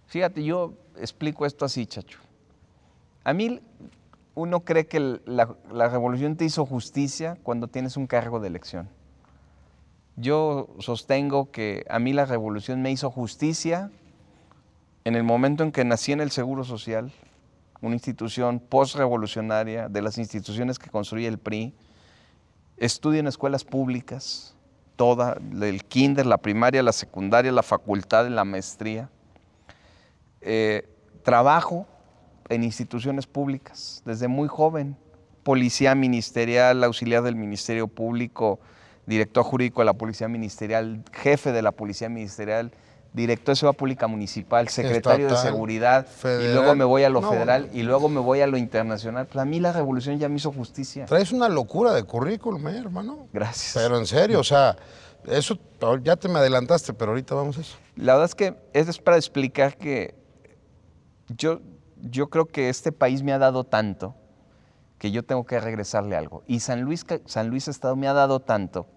[0.08, 2.18] Fíjate, yo explico esto así, chacho.
[3.24, 3.62] A mí
[4.40, 8.90] uno cree que la, revolución te hizo justicia cuando tienes un cargo de elección.
[10.16, 13.92] Yo sostengo que a mí la revolución me hizo justicia
[15.04, 17.12] en el momento en que nací en el Seguro Social,
[17.82, 21.74] una institución post-revolucionaria de las instituciones que construye el PRI,
[22.78, 24.56] estudio en escuelas públicas,
[24.96, 29.10] toda, el kinder, la primaria, la secundaria, la facultad, la maestría.
[30.42, 30.90] Eh,
[31.24, 31.88] trabajo
[32.50, 34.98] en instituciones públicas desde muy joven,
[35.44, 38.60] policía ministerial, auxiliar del Ministerio Público,
[39.06, 42.72] director jurídico de la Policía Ministerial, jefe de la Policía Ministerial,
[43.14, 47.70] director de Seguridad Pública Municipal, secretario de Seguridad, y luego me voy a lo federal
[47.74, 49.26] y luego me voy a lo internacional.
[49.26, 51.06] Pues a mí la revolución ya me hizo justicia.
[51.06, 53.28] Traes una locura de currículum, eh, hermano.
[53.34, 53.74] Gracias.
[53.74, 54.76] Pero en serio, o sea,
[55.26, 55.58] eso
[56.04, 57.78] ya te me adelantaste, pero ahorita vamos a eso.
[57.96, 60.16] La verdad es que es para explicar que
[61.30, 61.62] yo,
[62.02, 64.16] yo creo que este país me ha dado tanto
[64.98, 66.44] que yo tengo que regresarle algo.
[66.46, 68.88] Y San Luis, San Luis Estado me ha dado tanto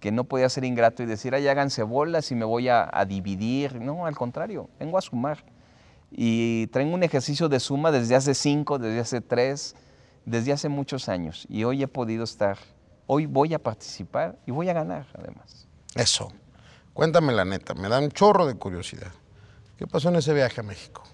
[0.00, 3.80] que no podía ser ingrato y decir, ay, háganse bolas y me voy a, dividir.
[3.80, 5.44] No, al contrario, vengo a sumar.
[6.10, 9.74] Y traigo un ejercicio de suma desde hace cinco, desde hace tres,
[10.24, 11.46] desde hace muchos años.
[11.50, 12.56] Y hoy he podido estar,
[13.06, 15.66] hoy voy a participar y voy a ganar además.
[15.94, 16.32] Eso.
[16.94, 19.12] Cuéntame la neta, me da un chorro de curiosidad.
[19.76, 21.04] ¿Qué pasó en ese viaje a México?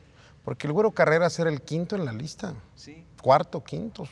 [0.45, 2.55] Porque el Güero Carreras era el quinto en la lista.
[2.75, 3.05] Sí.
[3.23, 4.07] Cuarto, quinto.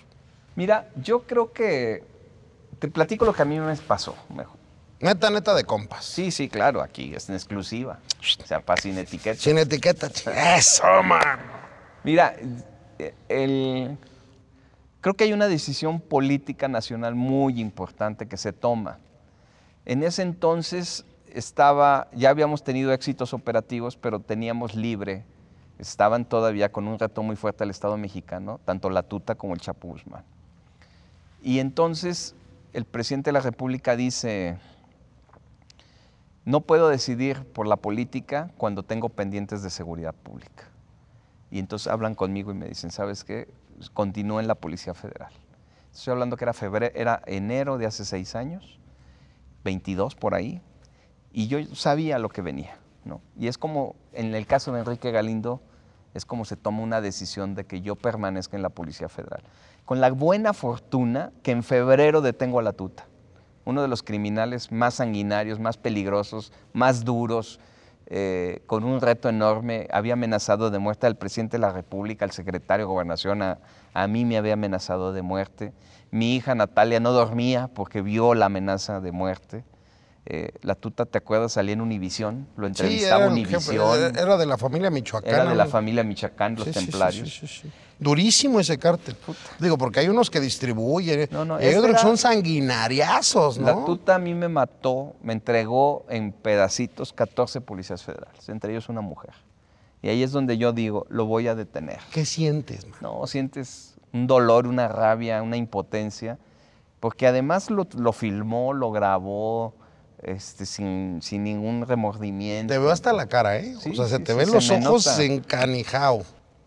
[0.57, 2.05] Mira, yo creo que
[2.79, 4.57] te platico lo que a mí me pasó mejor.
[5.01, 6.05] Neta, neta de compas.
[6.05, 7.99] Sí, sí, claro, aquí es en exclusiva.
[8.21, 9.37] O sea, para sin etiqueta.
[9.37, 10.09] Sin etiqueta.
[10.57, 11.41] Eso, man.
[12.05, 12.37] Mira,
[13.29, 13.99] el,
[15.01, 18.99] creo que hay una decisión política nacional muy importante que se toma.
[19.85, 25.25] En ese entonces estaba, ya habíamos tenido éxitos operativos, pero teníamos libre,
[25.79, 29.61] estaban todavía con un reto muy fuerte al Estado mexicano, tanto la Tuta como el
[29.61, 30.25] Chapo Guzmán.
[31.43, 32.35] Y entonces
[32.73, 34.59] el presidente de la República dice,
[36.45, 40.65] no puedo decidir por la política cuando tengo pendientes de seguridad pública.
[41.51, 43.49] Y entonces hablan conmigo y me dicen, ¿sabes qué?
[43.93, 45.33] Continúa en la Policía Federal.
[45.93, 48.79] Estoy hablando que era, febrero, era enero de hace seis años,
[49.65, 50.63] 22 por ahí,
[51.33, 52.79] y yo sabía lo que venía.
[53.39, 55.61] Y es como, en el caso de Enrique Galindo,
[56.15, 59.43] es como se toma una decisión de que yo permanezca en la Policía Federal.
[59.85, 63.07] Con la buena fortuna que en febrero detengo a la tuta
[63.65, 67.61] uno de los criminales más sanguinarios, más peligrosos, más duros,
[68.07, 72.33] eh, con un reto enorme, había amenazado de muerte al presidente de la República, al
[72.33, 73.59] secretario de Gobernación, a,
[73.95, 75.73] a, mí me había amenazado de muerte.
[76.11, 79.65] Mi hija Natalia no dormía porque vio la amenaza de muerte.
[80.25, 81.53] Eh, la tuta, ¿te acuerdas?
[81.53, 84.17] Salía en Univisión, lo entrevistaba sí, Univisión.
[84.17, 85.35] Era de la familia Michoacán.
[85.35, 87.65] Era de la familia Michoacán, los templarios.
[87.99, 89.17] Durísimo ese cártel.
[89.59, 93.67] Digo, porque hay unos que distribuyen, y hay otros que son sanguinariazos, ¿no?
[93.67, 98.89] La tuta a mí me mató, me entregó en pedacitos 14 policías federales, entre ellos
[98.89, 99.35] una mujer.
[100.03, 101.99] Y ahí es donde yo digo, lo voy a detener.
[102.13, 102.87] ¿Qué sientes?
[102.87, 102.99] Man?
[103.01, 106.39] No, sientes un dolor, una rabia, una impotencia,
[106.99, 109.75] porque además lo, lo filmó, lo grabó,
[110.23, 112.73] este, sin, sin, ningún remordimiento.
[112.73, 113.75] Te veo hasta la cara, ¿eh?
[113.77, 116.25] o sea, se te ven los ojos encanijao.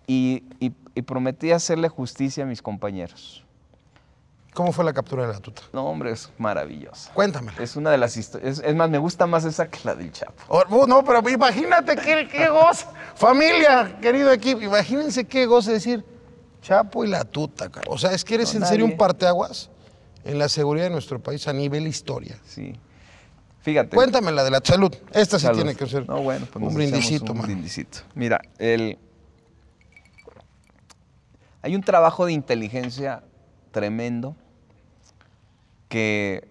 [0.07, 3.43] Y, y, y, prometí hacerle justicia a mis compañeros.
[4.53, 5.63] ¿Cómo fue la captura de la tuta?
[5.73, 7.11] No, hombre, es maravillosa.
[7.13, 7.51] Cuéntame.
[7.59, 8.61] Es una de las historias.
[8.63, 10.43] Es, más, me gusta más esa que la del Chapo.
[10.47, 12.87] Oh, no, pero imagínate qué, qué gozo.
[13.15, 16.05] Familia, querido equipo, imagínense qué gozo decir
[16.61, 17.69] Chapo y la tuta.
[17.87, 19.69] O sea, es que eres en serio un parteaguas
[20.23, 22.39] en la seguridad de nuestro país a nivel historia.
[22.45, 22.79] Sí.
[23.65, 23.95] Fíjate.
[23.95, 24.93] Cuéntame la de la salud.
[25.11, 27.87] Esta sí tiene que ser no, bueno, pues un brindisito, un.
[28.13, 28.99] Mira, el...
[31.63, 33.23] hay un trabajo de inteligencia
[33.71, 34.35] tremendo
[35.89, 36.47] que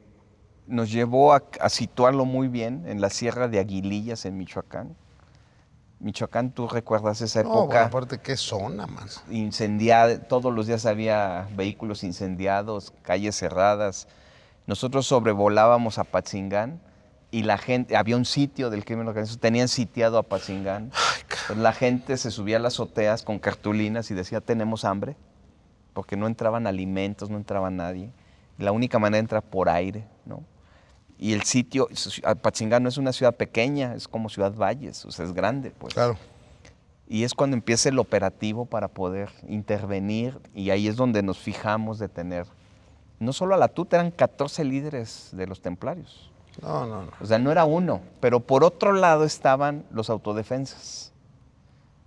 [0.66, 4.96] nos llevó a, a, situarlo muy bien en la Sierra de Aguilillas, en Michoacán.
[6.00, 7.55] Michoacán, tú recuerdas esa época.
[7.55, 9.07] No, bueno, aparte, ¿qué zona, man?
[9.31, 14.09] Incendiada, todos los días había vehículos incendiados, calles cerradas.
[14.66, 16.81] Nosotros sobrevolábamos a Patzingán
[17.35, 20.92] y la gente, había un sitio del crimen organizado, tenían sitiado a Pazingán.
[21.57, 25.16] la gente se subía a las azoteas con cartulinas y decía, tenemos hambre,
[25.94, 28.12] porque no entraban alimentos, no entraba nadie.
[28.57, 30.44] La única manera entra por aire, ¿no?
[31.18, 31.88] Y el sitio,
[32.40, 35.92] Pachingán no es una ciudad pequeña, es como Ciudad Valles, o sea, es grande, pues.
[35.92, 36.16] Claro.
[37.09, 41.99] Y es cuando empieza el operativo para poder intervenir, y ahí es donde nos fijamos
[41.99, 42.47] de tener,
[43.18, 46.31] no solo a la tuta, eran 14 líderes de los templarios.
[46.62, 47.12] No, no, no.
[47.21, 48.01] O sea, no era uno.
[48.21, 51.12] Pero por otro lado estaban los autodefensas.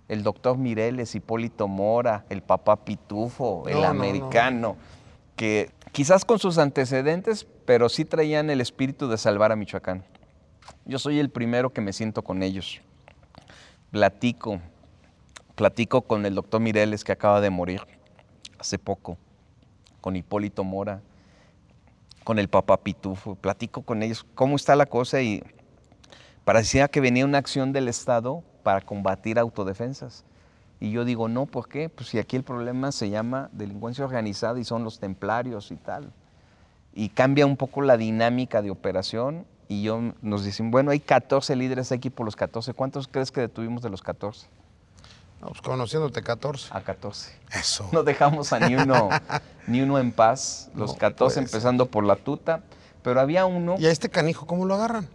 [0.08, 3.90] el doctor Mireles, Hipólito Mora, el papá Pitufo, el No, no, no.
[3.90, 4.76] americano,
[5.36, 10.02] que quizás con sus antecedentes, pero sí traían el espíritu de salvar a Michoacán.
[10.86, 12.80] Yo soy el primero que me siento con ellos.
[13.90, 14.60] Platico,
[15.54, 17.82] platico con el doctor Mireles que acaba de morir
[18.58, 19.18] hace poco,
[20.00, 21.00] con Hipólito Mora,
[22.28, 25.42] con el papá Pitufo, platico con ellos cómo está la cosa y
[26.44, 30.26] parecía que venía una acción del Estado para combatir autodefensas.
[30.78, 31.88] Y yo digo, no, ¿por qué?
[31.88, 36.12] Pues si aquí el problema se llama delincuencia organizada y son los templarios y tal.
[36.92, 41.56] Y cambia un poco la dinámica de operación y yo nos dicen, bueno, hay 14
[41.56, 42.74] líderes aquí por los 14.
[42.74, 44.48] ¿Cuántos crees que detuvimos de los 14?
[45.40, 46.68] Pues conociéndote 14.
[46.72, 47.32] A 14.
[47.52, 47.88] Eso.
[47.92, 49.08] No dejamos a ni uno,
[49.66, 51.42] ni uno en paz, los No 14 puede ser.
[51.44, 52.62] empezando por la tuta,
[53.02, 55.08] pero había uno, ¿Y a este canijo cómo lo agarran?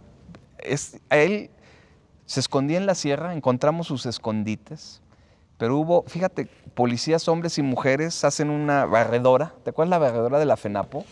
[0.58, 1.50] es, a él
[2.26, 5.02] se escondía en la sierra, encontramos sus escondites,
[5.58, 10.46] pero hubo, fíjate, policías, hombres y mujeres hacen una barredora, ¿te acuerdas la barredora de
[10.46, 11.04] la FENAPO?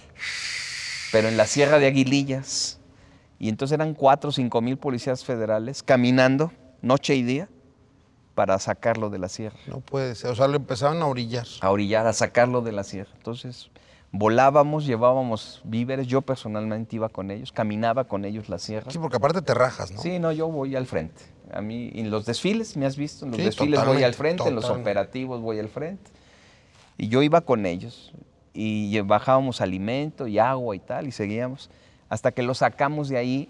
[1.13, 2.79] Pero en la sierra de Aguilillas.
[3.39, 7.49] Y entonces eran cuatro o cinco mil policías federales caminando noche y día
[8.35, 9.57] para sacarlo de la sierra.
[9.67, 10.31] No puede ser.
[10.31, 11.47] O sea, lo empezaban a orillar.
[11.61, 13.11] a orillar, a sacarlo de la sierra.
[13.17, 13.71] Entonces,
[14.11, 18.91] volábamos, llevábamos víveres, yo personalmente iba con ellos, caminaba con ellos la sierra.
[18.91, 20.01] Sí, porque aparte te rajas, ¿no?
[20.01, 21.23] Sí, no, yo voy al frente.
[21.53, 23.25] A mí, en los desfiles, ¿me has visto?
[23.25, 24.91] En los Sí, desfiles voy totalmente, al frente, en los totalmente.
[24.91, 26.11] operativos voy al frente.
[26.99, 28.13] Y yo iba con ellos
[28.55, 31.71] y bajábamos alimento y agua y tal, y seguíamos,
[32.09, 33.49] hasta que lo sacamos de ahí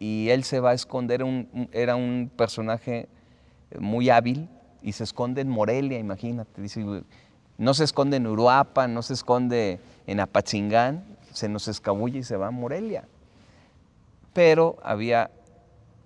[0.00, 3.08] y él se va a esconder, un- era un personaje
[3.78, 4.48] muy hábil
[4.82, 6.84] y se esconde en Morelia, imagínate, dice,
[7.58, 12.36] no se esconde en Uruapa, no se esconde en Apachingán, se nos escabulle y se
[12.36, 13.06] va a Morelia.
[14.32, 15.30] Pero había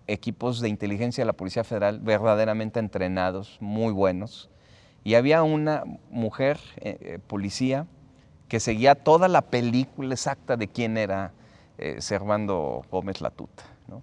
[0.07, 4.50] equipos de inteligencia de la Policía Federal verdaderamente entrenados, muy buenos.
[5.03, 7.87] Y había una mujer, eh, eh, policía,
[8.48, 11.33] que seguía toda la película exacta de quién era
[11.79, 13.64] eh, Servando Gómez Latuta.
[13.88, 14.03] ¿no?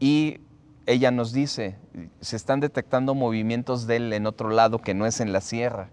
[0.00, 0.40] Y
[0.88, 1.76] ella nos dice,
[2.20, 5.88] se están detectando movimientos de él en otro lado que no es en la sierra,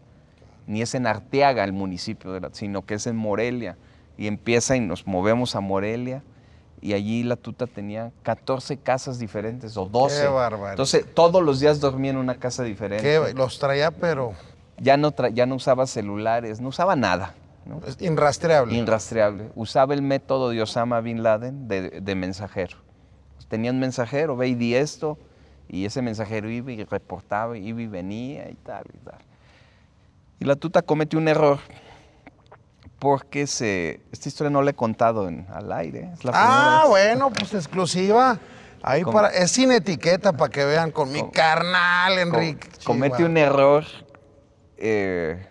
[0.68, 3.78] ni es en Arteaga, el municipio, de la- sino que es en Morelia.
[4.18, 6.24] Y empieza y nos movemos a Morelia
[6.82, 10.28] y allí la tuta tenía 14 casas diferentes o 12.
[10.28, 10.72] barbaridad.
[10.72, 13.04] Entonces todos los días dormía en una casa diferente.
[13.04, 14.34] Que los traía, pero
[14.78, 17.34] Ya, no tra- ya no usaba celulares, no usaba nada.
[17.66, 17.82] ¿no?
[17.88, 18.76] es inrastreable.
[18.78, 19.50] Inrastreable.
[19.56, 22.78] Usaba el método de Osama Bin Laden de, de mensajero.
[23.48, 25.18] Tenía un mensajero, ve y di esto,
[25.68, 29.20] y ese mensajero iba y reportaba, iba y venía y tal y tal.
[30.40, 31.60] Y la tuta comete un error
[33.00, 36.10] porque se, esta historia no la he contado en, al aire.
[36.14, 36.90] Es la ah, vez.
[36.90, 38.40] bueno, pues exclusiva.
[38.82, 42.68] Ahí Com- para, es sin etiqueta para que vean con mi Com- carnal, Enrique.
[42.86, 43.30] comete Chihuahua.
[43.32, 43.84] un error
[44.78, 45.48] eh,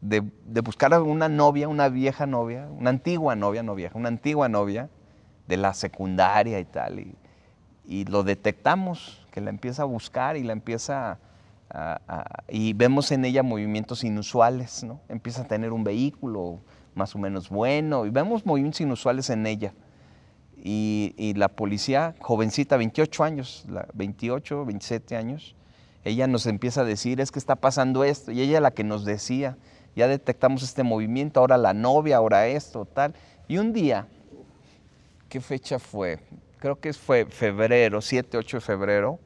[0.00, 4.08] de, de buscar a una novia, una vieja novia, una antigua novia, no vieja, una
[4.08, 4.88] antigua novia
[5.50, 7.00] de la secundaria y tal.
[7.00, 7.14] Y,
[7.86, 11.18] y lo detectamos, que la empieza a buscar y la empieza
[11.68, 15.00] a, y vemos en ella movimientos inusuales, ¿no?
[15.08, 16.60] Empieza a tener un vehículo
[16.94, 19.74] más o menos bueno y vemos movimientos inusuales en ella.
[20.62, 25.54] Y, y la policía, jovencita, 28 años, la- 28, 27 años,
[26.04, 29.04] ella nos empieza a decir, es que está pasando esto, y ella la que nos
[29.04, 29.56] decía,
[29.96, 33.14] ya detectamos este movimiento, ahora la novia, ahora esto, tal.
[33.48, 34.06] Y un día,
[35.30, 36.18] ¿qué fecha fue?
[36.58, 39.18] Creo que fue febrero, 7, 8 de febrero,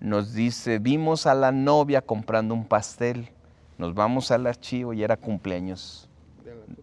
[0.00, 3.28] nos dice, vimos a la novia comprando un pastel,
[3.76, 6.08] nos vamos al archivo y era cumpleaños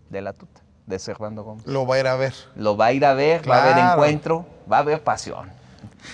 [0.10, 1.66] de la tuta, de Servando Gómez.
[1.66, 2.34] Lo va a ir a ver.
[2.56, 5.50] Lo va a ir a ver, va a haber encuentro, va a haber pasión.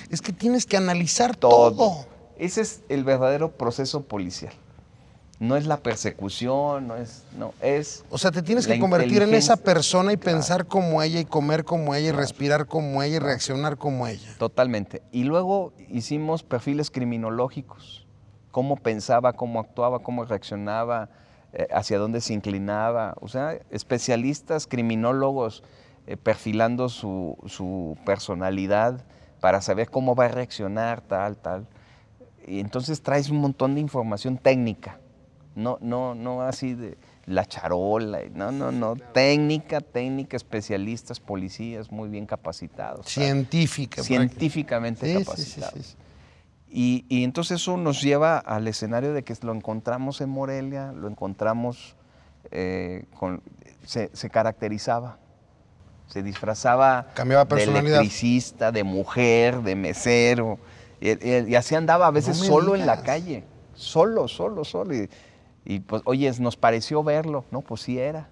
[0.09, 1.76] Es que tienes que analizar Todo.
[1.76, 2.05] todo.
[2.38, 4.53] Ese es el verdadero proceso policial.
[5.41, 9.33] No es la persecución, no es, no, es O sea, te tienes que convertir en
[9.33, 13.19] esa persona y pensar como ella y comer como ella y respirar como ella y
[13.19, 14.29] reaccionar como ella.
[14.37, 15.01] totalmente.
[15.11, 18.05] Y luego hicimos perfiles criminológicos,
[18.51, 21.09] cómo pensaba, cómo actuaba, cómo reaccionaba,
[21.53, 23.15] eh, hacia dónde se inclinaba.
[23.19, 25.63] O sea, especialistas, criminólogos,
[26.05, 29.03] eh, perfilando su, su personalidad
[29.39, 31.67] para saber cómo va a reaccionar, tal, tal.
[32.45, 34.99] Y entonces traes un montón de información técnica,
[35.56, 42.10] no, no, no así de la charola, no, no, no, técnica, técnica, especialistas, policías muy
[42.10, 43.06] bien capacitados.
[43.08, 44.02] Científica.
[44.04, 45.74] científicamente Sí, capacitados.
[45.76, 45.95] sí, sí.
[46.74, 51.10] Y, y entonces eso nos lleva al escenario de que lo encontramos en Morelia, lo
[51.10, 51.95] encontramos,
[52.49, 53.41] eh, con,
[53.86, 55.18] se, se caracterizaba,
[56.08, 57.99] se disfrazaba Cambiaba de personalidad.
[57.99, 60.60] electricista, de mujer, de mesero,
[61.02, 63.43] Y, así andaba a veces No solo en la calle,
[63.74, 64.95] solo, solo, solo.
[64.95, 65.10] Y,
[65.66, 67.62] y, pues, oye, nos pareció verlo, ¿no?
[67.62, 68.30] Pues sí era.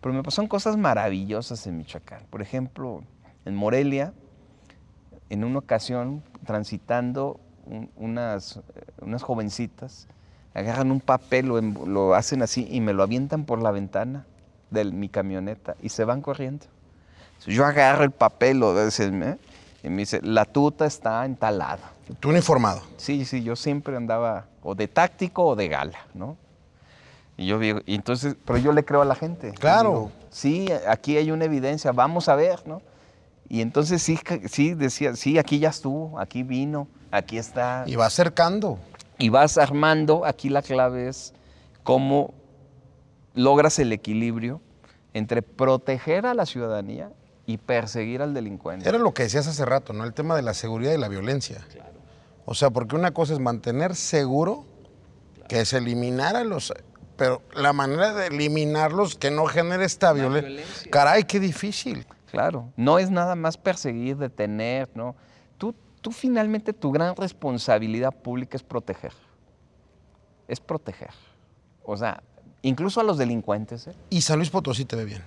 [0.00, 2.22] Pero me pasaron cosas maravillosas en Michoacán.
[2.30, 3.02] Por ejemplo,
[3.44, 4.12] en Morelia,
[5.30, 8.60] en una ocasión, transitando, un- unas, eh,
[9.02, 10.06] unas jovencitas
[10.54, 14.24] agarran un papel, lo, em- lo hacen así y me lo avientan por la ventana
[14.70, 16.66] de mi camioneta y se van corriendo.
[17.28, 19.38] Entonces, yo agarro el papel lo dicen, ¿eh?
[19.84, 21.82] y me dice, la tuta está en tal lado.
[22.20, 22.82] Tú uniformado.
[22.96, 26.36] Sí, sí, yo siempre andaba o de táctico o de gala, ¿no?
[27.38, 29.52] Y yo digo, y entonces, pero yo le creo a la gente.
[29.52, 29.88] Claro.
[29.90, 32.82] digo, sí, aquí hay una evidencia, vamos a ver, ¿no?
[33.48, 37.84] Y entonces sí, que- sí decía, sí, aquí ya estuvo, aquí vino, aquí está.
[37.86, 38.78] Y va acercando.
[39.18, 41.32] Y vas armando, aquí la clave es
[41.84, 42.34] cómo
[43.34, 44.60] logras el equilibrio
[45.14, 47.10] entre proteger a la ciudadanía
[47.46, 48.88] y perseguir al delincuente.
[48.88, 50.04] Era lo que decías hace rato, ¿no?
[50.04, 51.64] El tema de la seguridad y la violencia.
[52.44, 54.64] O sea, porque una cosa es mantener seguro,
[55.48, 56.74] que es eliminar a los...
[57.18, 60.48] Pero la manera de eliminarlos que no genere esta violencia.
[60.48, 60.90] violencia.
[60.90, 62.06] Caray, qué difícil.
[62.30, 65.16] Claro, no es nada más perseguir, detener, ¿no?
[65.58, 69.12] Tú, tú finalmente tu gran responsabilidad pública es proteger.
[70.46, 71.10] Es proteger.
[71.82, 72.22] O sea,
[72.62, 73.88] incluso a los delincuentes.
[73.88, 73.94] ¿eh?
[74.10, 75.22] Y San Luis Potosí te ve bien.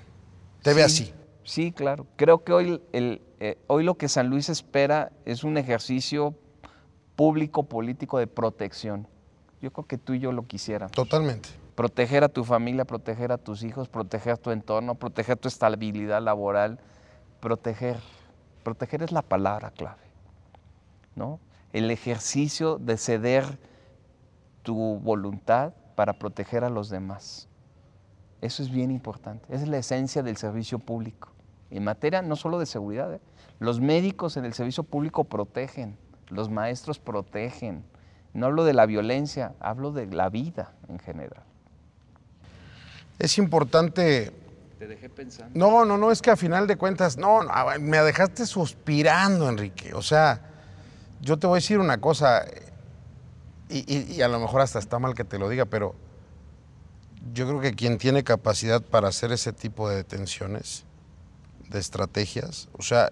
[0.61, 1.13] Te ve Sí, así.
[1.43, 2.07] Sí, claro.
[2.15, 6.35] Creo que hoy, el, eh, hoy lo que San Luis espera es un ejercicio
[7.17, 9.07] público, político de protección.
[9.61, 10.91] Yo creo que tú y yo lo quisiéramos.
[10.93, 11.49] Totalmente.
[11.75, 16.79] Proteger a tu familia, proteger a tus hijos, proteger tu entorno, proteger tu estabilidad laboral.
[17.39, 17.97] Proteger.
[18.63, 20.01] Proteger es la palabra clave.
[21.15, 21.39] ¿no?
[21.73, 23.45] El ejercicio de ceder
[24.63, 27.47] tu voluntad para proteger a los demás.
[28.41, 29.45] Eso es bien importante.
[29.53, 31.29] Es la esencia del servicio público.
[31.69, 33.21] En materia no solo de seguridad, ¿eh?
[33.59, 35.97] los médicos en el servicio público protegen,
[36.27, 37.83] los maestros protegen.
[38.33, 41.43] No hablo de la violencia, hablo de la vida en general.
[43.21, 44.31] Es importante...
[44.79, 45.51] Te dejé pensando.
[45.57, 49.93] No, no, no, es que a final de cuentas, no, no, me dejaste suspirando, Enrique.
[49.93, 50.41] O sea,
[51.21, 52.43] yo te voy a decir una cosa,
[53.69, 55.93] y, y- y a lo mejor hasta está mal que te lo diga, pero
[57.31, 60.83] yo creo que quien tiene capacidad para hacer ese tipo de detenciones,
[61.69, 63.11] de estrategias, o sea,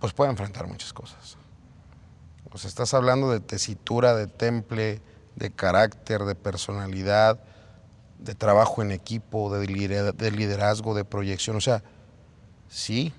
[0.00, 1.36] pues puede enfrentar muchas cosas.
[2.50, 5.02] O sea, estás hablando de tesitura, de temple,
[5.36, 7.40] de carácter, de personalidad,
[8.18, 11.56] de trabajo en equipo, de, lidera- de liderazgo, de proyección.
[11.56, 11.82] O sea,
[12.68, 13.12] sí.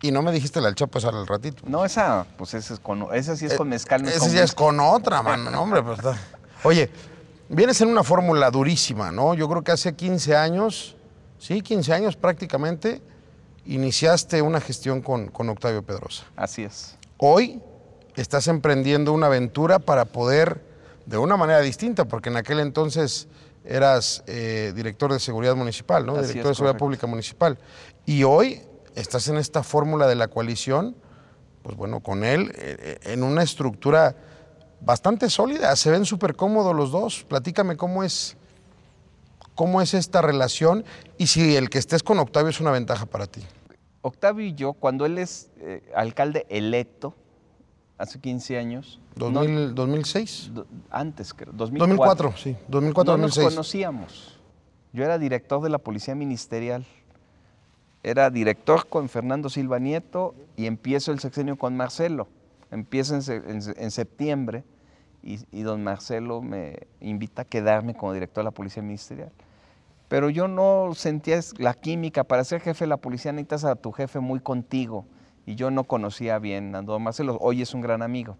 [0.00, 1.62] Y no me dijiste la del Chapo esa al ratito.
[1.66, 4.02] No, esa, pues esa, es con, esa sí es con Eh, mezcal.
[4.02, 5.50] no es Ese con ya es con otra, mano.
[5.50, 5.98] No, hombre, pues
[6.62, 6.88] Oye,
[7.48, 9.34] vienes en una fórmula durísima, ¿no?
[9.34, 10.96] Yo creo que hace 15 años,
[11.38, 13.02] sí, 15 años prácticamente,
[13.66, 16.24] iniciaste una gestión con, con Octavio Pedrosa.
[16.36, 16.96] Así es.
[17.16, 17.60] Hoy
[18.20, 20.62] estás emprendiendo una aventura para poder,
[21.06, 23.28] de una manera distinta, porque en aquel entonces
[23.64, 26.16] eras eh, director de seguridad municipal, ¿no?
[26.16, 27.58] Así director de seguridad pública municipal.
[28.06, 28.62] Y hoy
[28.94, 30.96] estás en esta fórmula de la coalición,
[31.62, 34.16] pues bueno, con él, eh, en una estructura
[34.80, 35.74] bastante sólida.
[35.76, 37.24] Se ven súper cómodos los dos.
[37.28, 38.36] Platícame cómo es,
[39.54, 40.84] cómo es esta relación
[41.16, 43.42] y si el que estés con Octavio es una ventaja para ti.
[44.02, 47.14] Octavio y yo, cuando él es eh, alcalde electo,
[47.98, 50.50] hace 15 años, no- 2000, 2006.
[50.54, 53.54] do- antes, creo, 2004, 2004, sí, 2004, no nos 2006.
[53.54, 54.38] conocíamos.
[54.92, 56.84] Yo era director de la Policía Ministerial.
[58.02, 62.28] Era director con Fernando Silva Nieto y empiezo el sexenio con Marcelo.
[62.70, 64.62] Empiezo en, en en septiembre
[65.22, 69.30] y, y don Marcelo me invita a quedarme como director de la Policía Ministerial.
[70.08, 72.24] Pero yo no sentía la química.
[72.24, 75.04] Para ser jefe de la policía necesitas a tu jefe muy contigo.
[75.48, 77.38] Y yo no conocía bien a don Marcelo.
[77.40, 78.36] Hoy es un gran amigo.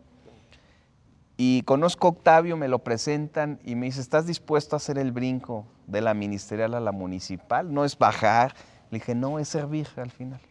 [1.38, 5.11] Y conozco a Octavio, me lo presentan y me dice, ¿estás dispuesto a hacer el
[5.11, 7.72] brinco de la ministerial a la municipal?
[7.72, 8.54] No es bajar.
[8.90, 10.42] Le dije, no, es servir al final,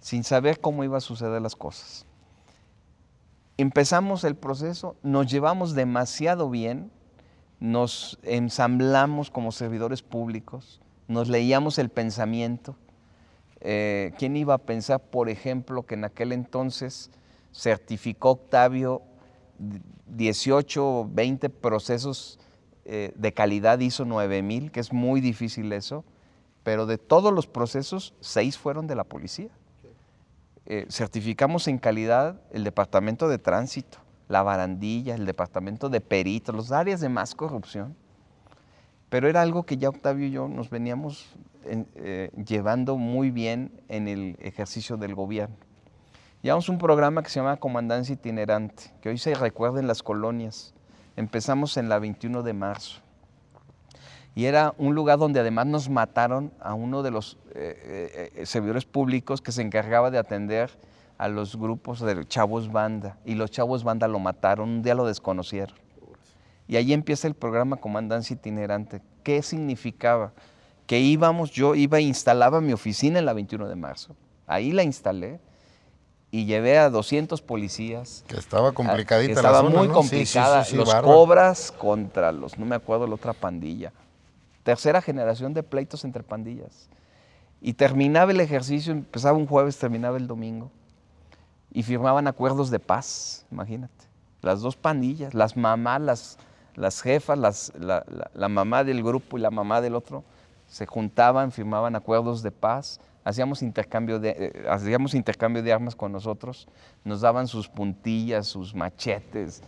[0.00, 2.06] sin saber cómo iba a suceder las cosas.
[3.58, 6.90] Empezamos el proceso, nos llevamos demasiado bien,
[7.60, 12.76] nos ensamblamos como servidores públicos, nos leíamos el pensamiento.
[13.64, 17.10] Eh, ¿Quién iba a pensar, por ejemplo, que en aquel entonces
[17.52, 19.02] certificó Octavio
[20.06, 22.40] 18 o 20 procesos
[22.84, 26.04] eh, de calidad ISO 9000, que es muy difícil eso,
[26.64, 29.50] pero de todos los procesos, seis fueron de la policía.
[30.66, 33.98] Eh, certificamos en calidad el departamento de tránsito,
[34.28, 37.94] la barandilla, el departamento de peritos, las áreas de más corrupción.
[39.08, 44.08] Pero era algo que ya Octavio y yo nos veníamos eh, llevando muy bien en
[44.08, 45.56] el ejercicio del gobierno.
[46.42, 50.74] Llevamos un programa que se llama Comandancia Itinerante, que hoy se recuerda en las colonias.
[51.16, 53.00] Empezamos en la 21 de marzo.
[54.34, 58.84] Y era un lugar donde además nos mataron a uno de los eh, eh, servidores
[58.84, 60.70] públicos que se encargaba de atender
[61.18, 63.18] a los grupos de chavos banda.
[63.24, 65.76] Y los chavos banda lo mataron, un día lo desconocieron.
[66.66, 69.02] Y ahí empieza el programa Comandancia Itinerante.
[69.22, 70.32] ¿Qué significaba?
[70.86, 74.14] Que íbamos, yo iba e instalaba mi oficina en la 21 de marzo.
[74.46, 75.40] Ahí la instalé
[76.30, 78.24] y llevé a 200 policías.
[78.26, 79.94] Que estaba complicadita que estaba la zona, muy ¿no?
[79.94, 80.64] complicada.
[80.64, 81.06] Sí, sí, sí, los bárbaro.
[81.14, 83.92] cobras contra los, no me acuerdo la otra pandilla.
[84.64, 86.88] Tercera generación de pleitos entre pandillas.
[87.60, 90.70] Y terminaba el ejercicio, empezaba un jueves, terminaba el domingo.
[91.72, 93.92] Y firmaban acuerdos de paz, imagínate.
[94.42, 96.38] Las dos pandillas, las mamás, las,
[96.74, 100.24] las jefas, las- la, la- la mamá del grupo y la mamá del otro,
[100.72, 106.12] se juntaban, firmaban acuerdos de paz, hacíamos intercambio de, eh, hacíamos intercambio de armas con
[106.12, 106.66] nosotros,
[107.04, 109.62] nos daban sus puntillas, sus machetes,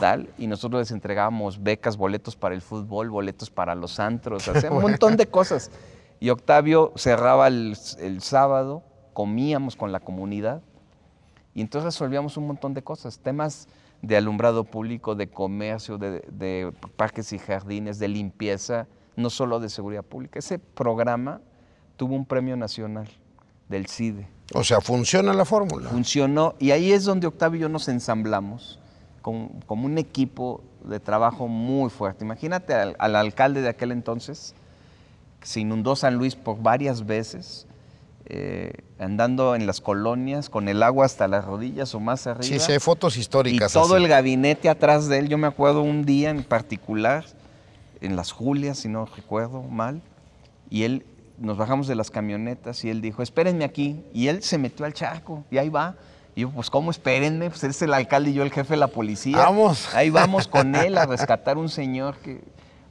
[0.00, 4.82] tal, y nosotros les entregábamos becas, boletos para el fútbol, boletos para los antros, hacíamos
[4.82, 5.70] un montón de cosas.
[6.18, 8.82] Y Octavio cerraba el, el sábado,
[9.12, 10.62] comíamos con la comunidad,
[11.54, 13.68] y entonces resolvíamos un montón de cosas, temas
[14.02, 19.68] de alumbrado público, de comercio, de, de parques y jardines, de limpieza, no solo de
[19.68, 20.38] seguridad pública.
[20.38, 21.40] Ese programa
[21.96, 23.08] tuvo un premio nacional
[23.68, 24.26] del CIDE.
[24.54, 25.90] O sea, funciona la fórmula.
[25.90, 28.78] Funcionó y ahí es donde Octavio y yo nos ensamblamos
[29.22, 32.24] con- como un equipo de trabajo muy fuerte.
[32.24, 34.54] Imagínate al, al alcalde de aquel entonces,
[35.40, 37.66] que se inundó San Luis por varias veces,
[38.26, 42.44] eh, andando en las colonias con el agua hasta las rodillas o más arriba.
[42.44, 43.72] Sí, sí, hay fotos Y históricas.
[43.72, 44.02] todo así.
[44.02, 47.24] el gabinete atrás de él, yo me acuerdo un día en particular,
[48.00, 50.02] en las Julias, si no recuerdo mal,
[50.68, 51.04] y él,
[51.38, 54.92] nos bajamos de las camionetas y él dijo, espérenme aquí, y él se metió al
[54.94, 55.96] charco, y ahí va.
[56.34, 57.50] Y yo, pues, ¿cómo espérenme?
[57.50, 59.36] Pues es el alcalde y yo el jefe de la policía.
[59.36, 59.94] Vamos.
[59.94, 62.40] Ahí vamos con él a rescatar un señor que...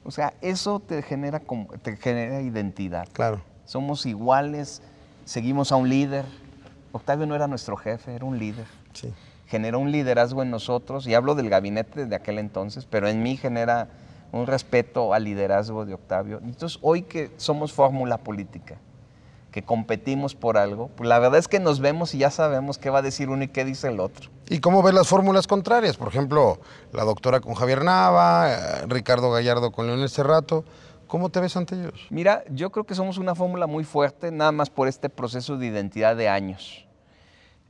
[0.03, 1.41] O sea, eso te genera,
[1.81, 3.07] te genera identidad.
[3.13, 3.41] Claro.
[3.65, 4.81] Somos iguales,
[5.25, 6.25] seguimos a un líder.
[6.91, 9.13] Octavio no era nuestro jefe, era un líder Sí.
[9.47, 13.37] generó un liderazgo en nosotros, y hablo del gabinete de aquel entonces, pero en mí
[13.37, 13.87] genera
[14.31, 16.39] un respeto al liderazgo de Octavio.
[16.43, 18.77] Entonces, hoy que somos fórmula política,
[19.51, 22.89] que competimos por algo, pues la verdad es que nos vemos y ya sabemos qué
[22.89, 24.29] va a decir uno y qué dice el otro.
[24.47, 25.97] ¿Y cómo ves las fórmulas contrarias?
[25.97, 26.59] Por ejemplo,
[26.91, 30.63] la doctora con Javier Nava, eh, Ricardo Gallardo con Leonel Cerrato.
[31.07, 32.05] ¿Cómo te ves ante ellos?
[32.11, 35.65] Mira, yo creo que somos una fórmula muy fuerte, nada más por este proceso de
[35.65, 36.85] identidad de años.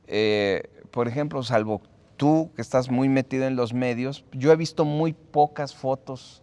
[0.06, 1.80] Eh, por ejemplo, salvo
[2.18, 6.42] tú, que estás muy metido en los medios, yo he visto muy pocas fotos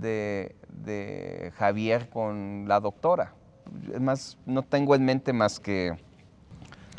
[0.00, 3.34] de, de Javier con la doctora.
[3.92, 5.96] Es más, no tengo en mente más que...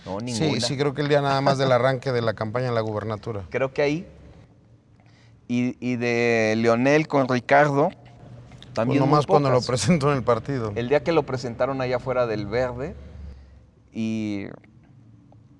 [0.06, 0.54] No, ninguna.
[0.54, 2.82] Sí, sí, creo que el día nada más del arranque de la campaña en la
[2.82, 3.43] gubernatura.
[3.50, 4.08] Creo que ahí.
[5.50, 10.24] Y, y de Leonel con Ricardo, Pues también muy nomás cuando lo presentó en el
[10.24, 10.72] partido.
[10.76, 12.95] El día que lo presentaron allá afuera del Verde
[13.93, 14.48] y,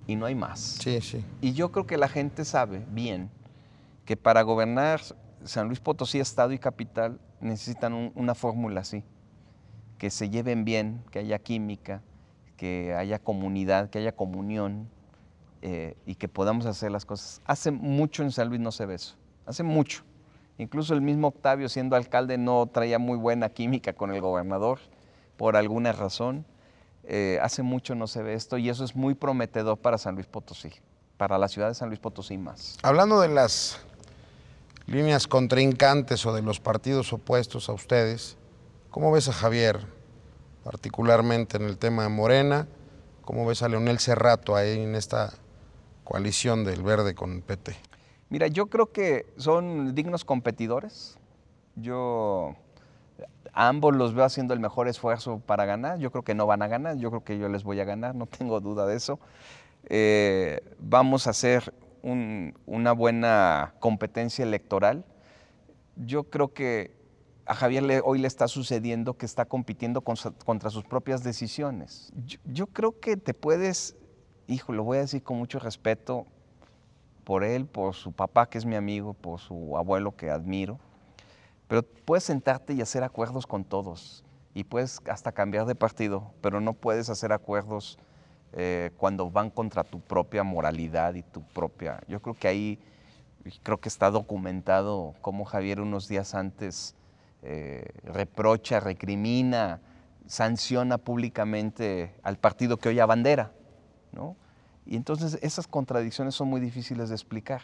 [0.06, 0.60] y no hay más.
[0.60, 1.26] Sí, sí.
[1.42, 3.30] Y yo creo que la gente sabe bien
[4.06, 5.02] que para gobernar
[5.44, 9.04] San Luis Potosí, Estado y Capital, necesitan un- una fórmula así.
[9.98, 12.02] Que se lleven bien, que haya química,
[12.56, 14.90] que haya comunidad, que haya comunión
[15.64, 17.42] eh, y que podamos hacer las cosas.
[17.46, 19.16] Hace mucho en San Luis no se ve eso.
[19.48, 20.04] Hace mucho.
[20.60, 24.80] Incluso el mismo Octavio, siendo alcalde, no traía muy buena química con el gobernador
[25.36, 26.46] por alguna razón.
[27.04, 30.28] Eh, hace mucho no se ve esto y eso es muy prometedor para San Luis
[30.28, 30.70] Potosí,
[31.18, 32.78] para la ciudad de San Luis Potosí más.
[32.84, 33.80] Hablando de las
[34.88, 38.38] líneas contrincantes o de los partidos opuestos a ustedes,
[38.90, 39.86] ¿cómo ves a Javier,
[40.64, 42.68] particularmente en el tema de Morena?
[43.24, 45.34] ¿Cómo ves a Leonel Cerrato ahí en esta
[46.06, 47.76] coalición del Verde con el PT?
[48.30, 51.18] Mira, yo creo que son dignos competidores.
[51.76, 52.56] Yo
[53.54, 56.00] ambos los veo haciendo el mejor esfuerzo para ganar.
[56.00, 58.16] Yo creo que no van a ganar, yo creo que yo les voy a ganar,
[58.16, 59.20] no tengo duda de eso.
[59.90, 61.74] Eh, vamos a hacer
[62.08, 65.06] un- una buena competencia electoral.
[65.96, 66.96] Yo creo que
[67.46, 72.12] a Javier hoy le está sucediendo que está compitiendo contra sus propias decisiones.
[72.26, 73.96] Yo, yo creo que te puedes,
[74.48, 76.26] hijo, lo voy a decir con mucho respeto,
[77.24, 80.80] por él, por su papá que es mi amigo, por su abuelo que admiro.
[81.68, 86.62] Pero puedes sentarte y hacer acuerdos con todos y puedes hasta cambiar de partido, pero
[86.62, 87.98] no puedes hacer acuerdos
[88.60, 92.02] eh, cuando van contra tu propia moralidad y tu propia...
[92.08, 92.80] Yo creo que ahí,
[93.62, 96.96] creo que está documentado cómo Javier unos días antes
[97.44, 99.80] eh, reprocha, recrimina
[100.26, 103.52] sanciona públicamente al partido que hoy abandera,
[104.12, 104.36] ¿no?
[104.88, 107.62] Y entonces esas contradicciones son muy difíciles de explicar.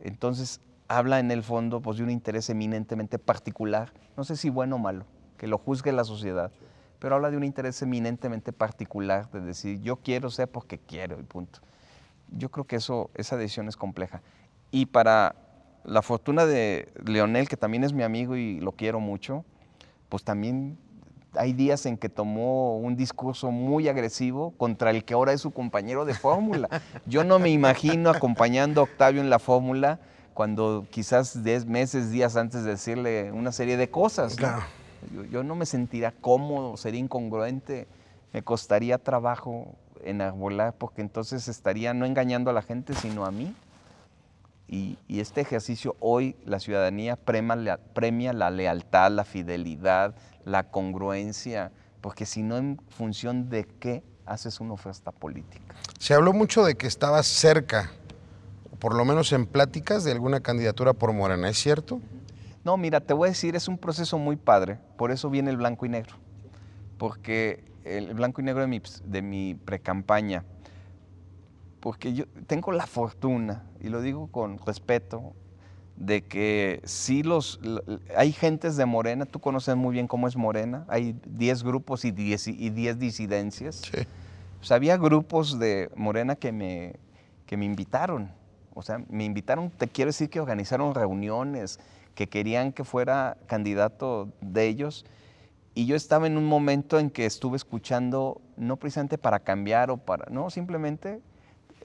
[0.00, 4.76] Entonces habla en el fondo pues, de un interés eminentemente particular, no sé si bueno
[4.76, 5.04] o malo,
[5.36, 6.50] que lo juzgue la sociedad,
[7.00, 11.24] pero habla de un interés eminentemente particular, de decir yo quiero ser porque quiero y
[11.24, 11.58] punto.
[12.30, 14.22] Yo creo que eso, esa decisión es compleja.
[14.70, 15.34] Y para
[15.82, 19.44] la fortuna de Leonel, que también es mi amigo y lo quiero mucho,
[20.08, 20.78] pues también
[21.34, 25.52] hay días en que tomó un discurso muy agresivo contra el que ahora es su
[25.52, 26.68] compañero de fórmula.
[27.06, 30.00] Yo no me imagino acompañando a Octavio en la fórmula
[30.34, 34.36] cuando quizás 10 meses, días antes de decirle una serie de cosas.
[35.30, 37.86] Yo, no me sentiría cómodo, sería incongruente,
[38.32, 39.74] me costaría trabajo
[40.04, 43.54] enarbolar porque entonces estaría no engañando a la gente, sino a mí.
[44.68, 52.42] Y, este ejercicio hoy la ciudadanía premia la lealtad, la fidelidad, la congruencia, porque si
[52.42, 55.74] no, en función de qué haces una oferta política.
[55.98, 57.90] Se habló mucho de que estabas cerca,
[58.78, 62.00] por lo menos en pláticas, de alguna candidatura por Morena, ¿es cierto?
[62.70, 65.56] No, mira, te voy a decir, es un proceso muy padre, por eso viene el
[65.56, 66.14] blanco y negro,
[66.98, 70.44] porque el blanco y negro de mi, de mi precampaña,
[71.80, 75.32] porque yo tengo la fortuna, y lo digo con respeto,
[75.96, 77.58] de que sí los,
[78.16, 82.12] hay gentes de Morena, tú conoces muy bien cómo es Morena, hay 10 grupos y
[82.12, 83.82] 10 y disidencias.
[83.92, 84.06] Sí.
[84.58, 86.94] Pues había grupos de Morena que me,
[87.46, 88.30] que me invitaron,
[88.74, 91.80] o sea, me invitaron, te quiero decir que organizaron reuniones,
[92.20, 95.06] que querían que fuera candidato de ellos,
[95.74, 99.96] y yo estaba en un momento en que estuve escuchando, no precisamente para cambiar o
[99.96, 101.22] para, no, simplemente,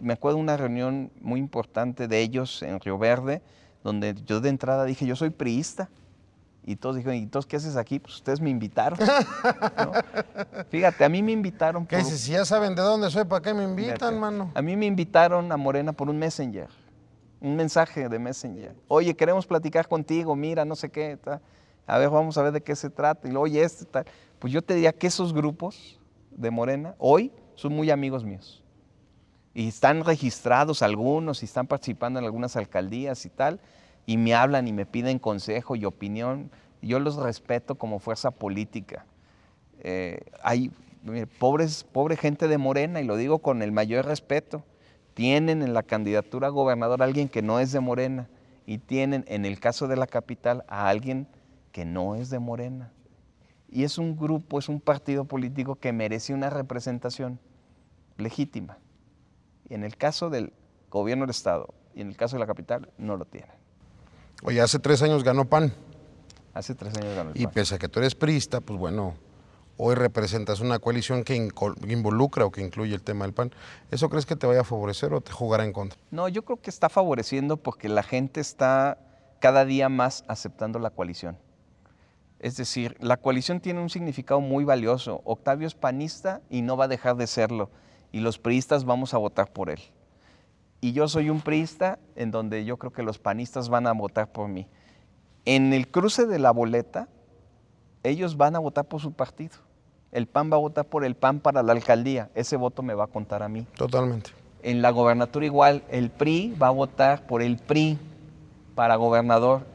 [0.01, 3.41] me acuerdo de una reunión muy importante de ellos en Río Verde,
[3.81, 5.89] donde yo de entrada dije, yo soy priista.
[6.65, 7.99] Y todos dijeron, ¿y todos qué haces aquí?
[7.99, 8.99] Pues ustedes me invitaron.
[10.69, 11.85] Fíjate, a mí me invitaron.
[11.85, 12.19] ¿Qué dices?
[12.19, 14.51] Si ya saben de dónde soy, ¿para qué me invitan, mano?
[14.53, 16.67] A mí me invitaron a Morena por un messenger,
[17.45, 18.75] un mensaje de messenger.
[18.87, 21.17] Oye, queremos platicar contigo, mira, no sé qué.
[21.85, 23.27] A ver, vamos a ver de qué se trata.
[23.27, 24.05] Y luego, oye, este tal.
[24.39, 25.99] Pues yo te diría que esos grupos
[26.31, 28.63] de Morena hoy son muy amigos míos
[29.53, 33.61] y están registrados algunos y están participando en algunas alcaldías y tal,
[34.05, 36.51] y me hablan y me piden consejo y opinión.
[36.81, 39.05] Yo los respeto como fuerza política.
[39.79, 40.71] Eh, hay
[41.39, 44.63] pobres, pobre gente de Morena, y lo digo con el mayor respeto,
[45.15, 48.29] tienen en la candidatura a gobernador a alguien que no es de Morena,
[48.67, 51.27] y tienen en el caso de la capital a alguien
[51.71, 52.91] que no es de Morena.
[53.69, 57.39] Y es un grupo, es un partido político que merece una representación
[58.17, 58.77] legítima.
[59.69, 60.53] Y en el caso del
[60.89, 63.51] gobierno del Estado y en el caso de la capital, no lo tienen.
[64.43, 65.73] Oye, hace tres años ganó PAN.
[66.53, 69.15] Hace tres años ganó el Y pese a que tú eres priista, pues bueno,
[69.77, 73.51] hoy representas una coalición que involucra o que incluye el tema del PAN.
[73.91, 75.99] ¿Eso crees que te vaya a favorecer o te jugará en contra?
[76.11, 78.97] No, yo creo que está favoreciendo porque la gente está
[79.39, 81.37] cada día más aceptando la coalición.
[82.39, 85.21] Es decir, la coalición tiene un significado muy valioso.
[85.25, 87.69] Octavio es panista y no va a dejar de serlo
[88.11, 89.79] y los priistas vamos a votar por él.
[90.79, 94.31] Y yo soy un priista en donde yo creo que los panistas van a votar
[94.31, 94.67] por mí.
[95.43, 97.09] En el cruce de la boleta,
[98.09, 99.55] ellos van a votar por su partido.
[100.11, 102.29] El PAN va a votar por el PAN para la alcaldía.
[102.35, 103.67] Ese voto me va a contar a mí.
[103.75, 104.31] Totalmente.
[104.63, 107.99] En la gobernatura igual, el PRI va a votar por el PRI
[108.75, 109.65] para gobernador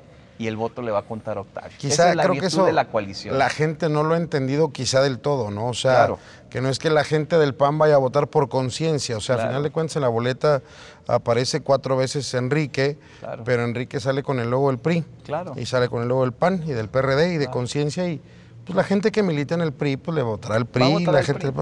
[0.40, 1.76] y el voto le va a contar a Octavio.
[1.76, 3.36] Quizá la creo que eso de la coalición.
[3.36, 5.66] La gente no lo ha entendido quizá del todo, ¿no?
[5.66, 6.08] O sea,
[6.48, 9.34] que no es que la gente del PAN vaya a votar por conciencia, o sea,
[9.34, 10.62] al final de cuentas en la boleta
[11.06, 12.96] aparece cuatro veces Enrique,
[13.44, 15.04] pero Enrique sale con el logo del PRI.
[15.24, 15.52] Claro.
[15.56, 18.22] Y sale con el logo del PAN y del PRD y de conciencia y
[18.64, 21.52] pues la gente que milita en el PRI pues le votará al PRI, la gente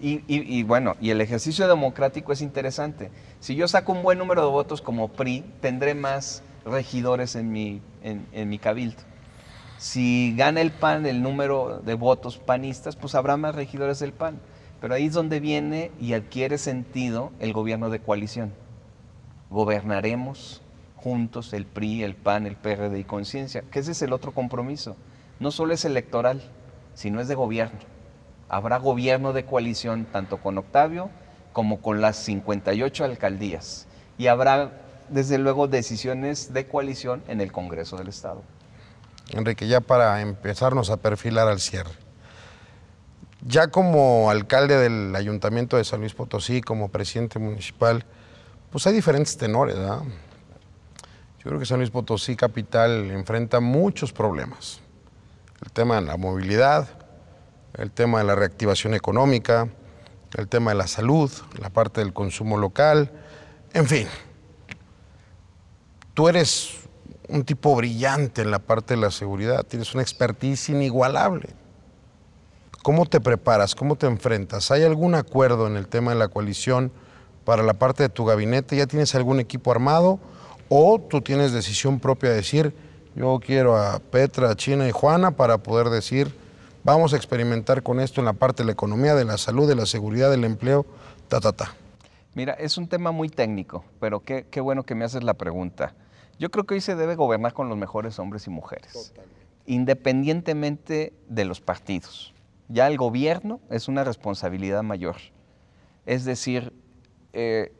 [0.00, 3.10] Y, y, bueno, y el ejercicio democrático es interesante.
[3.40, 7.80] Si yo saco un buen número de votos como PRI, tendré más regidores en mi,
[8.02, 9.02] en, mi cabildo.
[9.78, 14.40] Si gana el PAN el número de votos panistas, pues habrá más regidores del PAN.
[14.80, 18.52] Pero ahí es donde viene y adquiere sentido el gobierno de coalición.
[19.48, 20.60] Gobernaremos
[20.96, 24.96] juntos el PRI, el PAN, el PRD y Conciencia, que ese es el otro compromiso.
[25.38, 26.42] No solo es electoral,
[26.94, 27.78] sino es de gobierno.
[28.48, 31.10] Habrá gobierno de coalición tanto con Octavio
[31.52, 33.86] como con las 58 alcaldías.
[34.18, 38.42] Y habrá desde luego, decisiones de coalición en el Congreso del Estado.
[39.30, 41.92] Enrique, ya para empezarnos a perfilar al cierre.
[43.46, 48.04] Ya como alcalde del Ayuntamiento de San Luis Potosí, como presidente municipal,
[48.70, 50.02] pues hay diferentes tenores, ¿verdad?
[51.38, 54.80] Yo creo que San Luis Potosí capital enfrenta muchos problemas.
[55.64, 56.88] El tema de la movilidad,
[57.74, 59.68] el tema de la reactivación económica,
[60.36, 63.12] el tema de la salud, la parte del consumo local,
[63.72, 64.08] en fin.
[66.16, 66.70] Tú eres
[67.28, 71.50] un tipo brillante en la parte de la seguridad, tienes una expertise inigualable.
[72.82, 73.74] ¿Cómo te preparas?
[73.74, 74.70] ¿Cómo te enfrentas?
[74.70, 76.90] ¿Hay algún acuerdo en el tema de la coalición
[77.44, 78.78] para la parte de tu gabinete?
[78.78, 80.18] ¿Ya tienes algún equipo armado?
[80.70, 82.74] ¿O tú tienes decisión propia de decir,
[83.14, 86.34] yo quiero a Petra, China y Juana para poder decir,
[86.82, 89.74] vamos a experimentar con esto en la parte de la economía, de la salud, de
[89.74, 90.86] la seguridad, del empleo,
[91.28, 91.74] ta, ta, ta?
[92.32, 95.92] Mira, es un tema muy técnico, pero qué, qué bueno que me haces la pregunta.
[96.38, 99.14] Yo creo que hoy se debe gobernar con los mejores hombres y mujeres,
[99.64, 102.34] independientemente de los partidos.
[102.68, 105.16] Ya el gobierno es una responsabilidad mayor.
[106.04, 106.72] Es decir,
[107.32, 107.72] eh,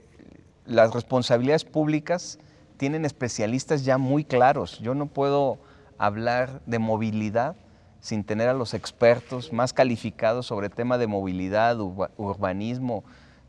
[0.64, 2.38] las responsabilidades públicas
[2.76, 4.78] tienen especialistas ya muy claros.
[4.78, 5.58] Yo no puedo
[5.98, 7.56] hablar de movilidad
[8.00, 13.04] sin tener a los expertos más calificados sobre tema de movilidad, urbanismo,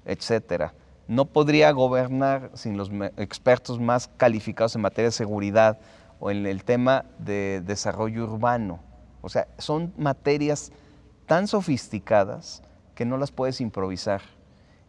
[0.06, 0.74] etcétera.
[1.08, 5.80] No podría gobernar sin los expertos más calificados en materia de seguridad
[6.20, 8.80] o en el tema de desarrollo urbano.
[9.22, 10.72] O sea, son materias
[11.26, 12.62] tan sofisticadas
[12.96, 14.22] que no las puedes improvisar.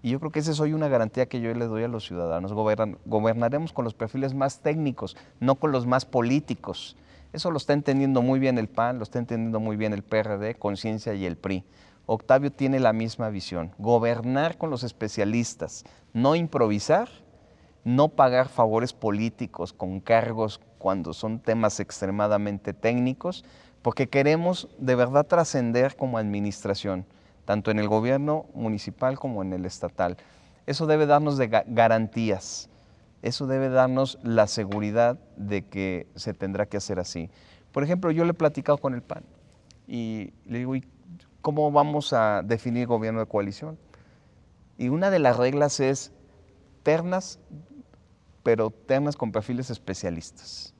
[0.02, 2.06] Y yo creo que esa es hoy una garantía que yo le doy a los
[2.06, 2.52] ciudadanos.
[2.52, 6.96] gobernaremos con los perfiles más técnicos, no con los más políticos.
[7.32, 10.54] Eso lo está entendiendo muy bien el PAN, lo está entendiendo muy bien el PRD,
[10.54, 11.64] Conciencia y el PRI.
[12.06, 15.84] Octavio tiene la misma visión, gobernar con los especialistas,
[16.22, 17.08] no improvisar,
[17.84, 23.44] no pagar favores políticos con cargos cuando son temas extremadamente técnicos,
[23.82, 27.06] porque queremos de verdad trascender como administración
[27.44, 30.18] tanto en el gobierno municipal como en el estatal.
[30.66, 32.68] Eso debe darnos de garantías,
[33.22, 37.30] eso debe darnos la seguridad de que se tendrá que hacer así.
[37.72, 39.24] Por ejemplo, yo le he platicado con el PAN
[39.86, 40.84] y le digo, ¿y
[41.40, 43.78] cómo vamos a definir gobierno de coalición?
[44.78, 46.12] Y una de las reglas es
[46.84, 47.40] ternas,
[48.44, 50.72] pero ternas con perfiles especialistas.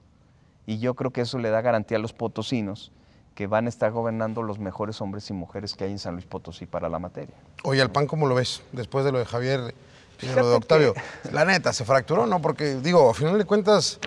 [0.67, 2.93] Y yo creo que eso le da garantía a los potosinos
[3.35, 6.27] que van a estar gobernando los mejores hombres y mujeres que hay en San Luis
[6.27, 7.37] Potosí para la materia.
[7.63, 9.75] Oye, ¿al PAN cómo lo ves después de lo de Javier
[10.21, 10.95] y de lo de Octavio?
[11.33, 12.43] La neta, se fracturó, ¿no?
[12.43, 14.01] Porque, digo, a final de cuentas,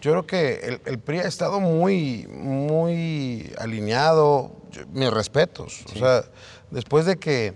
[0.00, 4.52] yo creo que el, PRI ha estado muy, muy alineado,
[4.92, 5.84] mis respetos.
[5.94, 6.24] O sea,
[6.70, 7.54] después de que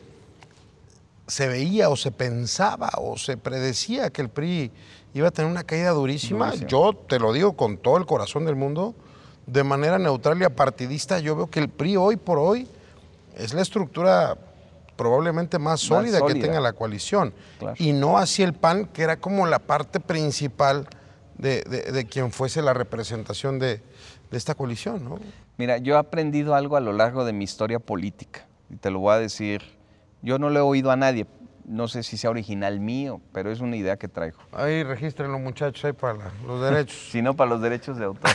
[1.33, 4.70] se veía o se pensaba o se predecía que el PRI
[5.14, 8.55] iba a tener una caída durísima, yo te lo digo con todo el corazón del
[8.55, 8.95] mundo,
[9.47, 12.68] de manera neutral y apartidista, yo veo que el PRI hoy por hoy
[13.35, 14.37] es la estructura
[14.95, 17.33] probablemente más sólida, que tenga la coalición.
[17.78, 20.87] Y no así el PAN, que era como la parte principal
[21.39, 23.80] de, quien fuese la representación de,
[24.30, 25.03] de, esta coalición.
[25.03, 25.18] ¿no?
[25.57, 28.99] Mira, yo he aprendido algo a lo largo de mi historia política, y te lo
[28.99, 29.80] voy a decir.
[30.23, 31.27] Yo no lo he oído a nadie,
[31.64, 34.39] no sé si sea original mío, pero es una idea que traigo.
[34.53, 36.97] Ahí registren los muchachos ahí para los derechos.
[37.11, 38.31] si no, para los derechos de autor.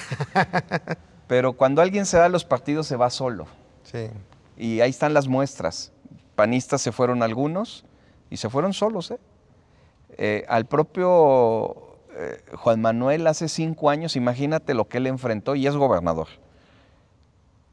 [1.28, 3.48] pero cuando alguien se va a los partidos, se va solo.
[3.84, 4.10] Sí.
[4.58, 5.92] Y ahí están las muestras.
[6.36, 7.86] Panistas se fueron algunos
[8.30, 9.12] y se fueron solos.
[9.12, 9.20] ¿eh?
[10.18, 15.68] eh al propio eh, Juan Manuel hace cinco años, imagínate lo que él enfrentó y
[15.68, 16.28] es gobernador.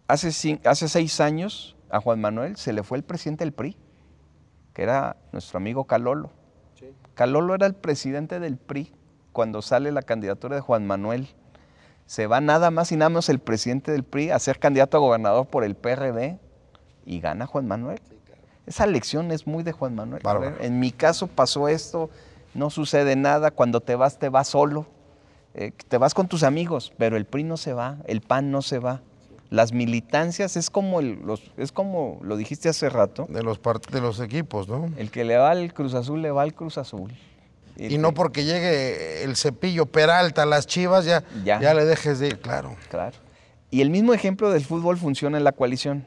[0.06, 3.76] Hace, hace seis años a Juan Manuel se le fue el presidente del PRI
[4.74, 6.30] que era nuestro amigo Calolo.
[7.14, 8.92] Calolo era el presidente del PRI
[9.32, 11.28] cuando sale la candidatura de Juan Manuel.
[12.06, 15.00] Se va nada más y nada menos el presidente del PRI a ser candidato a
[15.00, 16.38] gobernador por el PRD
[17.06, 18.00] y gana Juan Manuel.
[18.66, 20.22] Esa elección es muy de Juan Manuel.
[20.60, 22.10] en mi caso pasó esto,
[22.52, 24.86] no sucede nada, cuando te vas te vas solo,
[25.54, 28.60] eh, te vas con tus amigos, pero el PRI no se va, el PAN no
[28.60, 29.02] se va.
[29.54, 33.26] Las militancias es como, los, es como lo dijiste hace rato.
[33.28, 34.90] De los, de los equipos, ¿no?
[34.96, 37.12] El que le va al Cruz Azul, le va al Cruz Azul.
[37.76, 41.72] Y, no porque llegue el cepillo Peralta a las chivas, ya, ya.
[41.72, 42.74] le dejes de ir, claro.
[42.90, 43.16] Claro.
[43.70, 46.04] Y el mismo ejemplo del fútbol funciona en la coalición.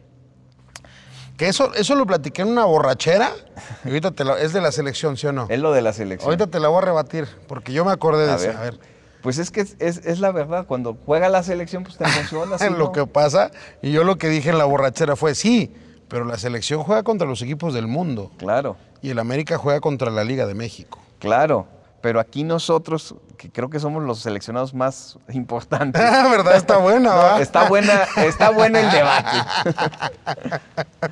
[1.38, 3.32] Que eso, eso lo platiqué en una borrachera.
[3.86, 5.48] Y ahorita te es de la selección, ¿sí o no?
[5.50, 6.30] Es lo de la selección.
[6.30, 8.58] Ahorita te la voy a rebatir, porque yo me acordé de eso.
[8.58, 8.97] A ver.
[9.28, 12.56] Pues es que es, la verdad, cuando juega la selección, pues te emociona.
[12.78, 13.52] lo que pasa,
[13.82, 15.70] y yo lo que dije en la borrachera fue, sí,
[16.08, 18.32] pero la selección juega contra los equipos del mundo.
[18.38, 18.78] Claro.
[19.02, 21.00] Y el América juega contra la Liga de México.
[21.20, 21.68] Claro
[22.02, 26.02] pero aquí nosotros, que creo que somos los seleccionados más importantes.
[26.02, 26.56] Ah, ¿verdad?
[26.56, 29.38] Está buena, Está buena, está bueno el debate.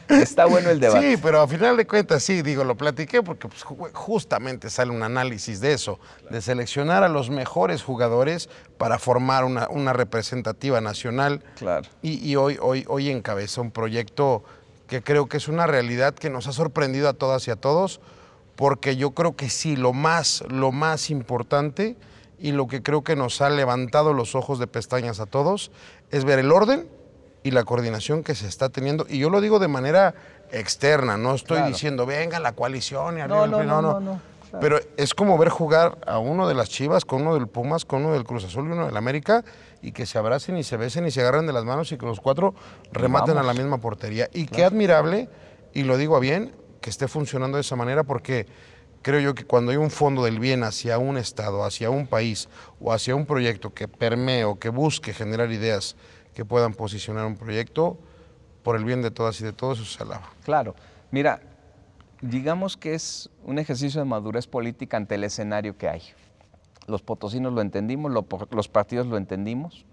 [0.21, 1.15] está bueno el debate.
[1.15, 3.63] Sí, pero a final de cuentas, sí, digo, lo platiqué porque pues,
[3.93, 9.93] justamente sale un análisis de eso, de seleccionar a los mejores jugadores para formar una,
[9.93, 11.41] representativa nacional.
[11.57, 11.87] Claro.
[12.01, 14.43] Y, y, hoy, hoy, hoy encabeza un proyecto
[14.87, 18.01] que creo que es una realidad que nos ha sorprendido a todas y a todos,
[18.55, 21.95] porque yo creo que sí, lo más, lo más importante
[22.39, 25.71] y lo que creo que nos ha levantado los ojos de pestañas a todos
[26.11, 26.87] es ver el orden
[27.43, 29.05] y la coordinación que se está teniendo.
[29.09, 30.15] Y yo lo digo de manera
[30.51, 31.71] externa, no estoy Claro.
[31.71, 34.59] diciendo, venga la coalición y No, arriba no, PRI", no, no, no, claro.
[34.61, 38.03] Pero es como ver jugar a uno de las Chivas con uno del Pumas, con
[38.05, 39.43] uno del Cruz Azul y uno del América
[39.81, 42.05] y que se abracen y se besen y se agarren de las manos y que
[42.05, 42.53] los cuatro
[42.91, 44.29] rematen a la misma portería.
[44.33, 45.29] Y qué admirable,
[45.73, 46.51] y lo digo a bien,
[46.85, 48.45] que esté funcionando de esa manera porque
[49.01, 52.47] creo yo que cuando hay un fondo del bien hacia un Estado, hacia un país
[52.79, 55.95] o hacia un proyecto que permee o que busque generar ideas
[56.35, 57.97] que puedan posicionar un proyecto,
[58.61, 60.31] por el bien de todas y de todos, eso se alaba.
[60.43, 60.75] Claro.
[61.09, 61.41] Mira,
[62.21, 66.03] digamos que es un ejercicio de madurez política ante el escenario que hay.
[66.85, 69.85] Los potosinos lo entendimos, lo- los partidos lo entendimos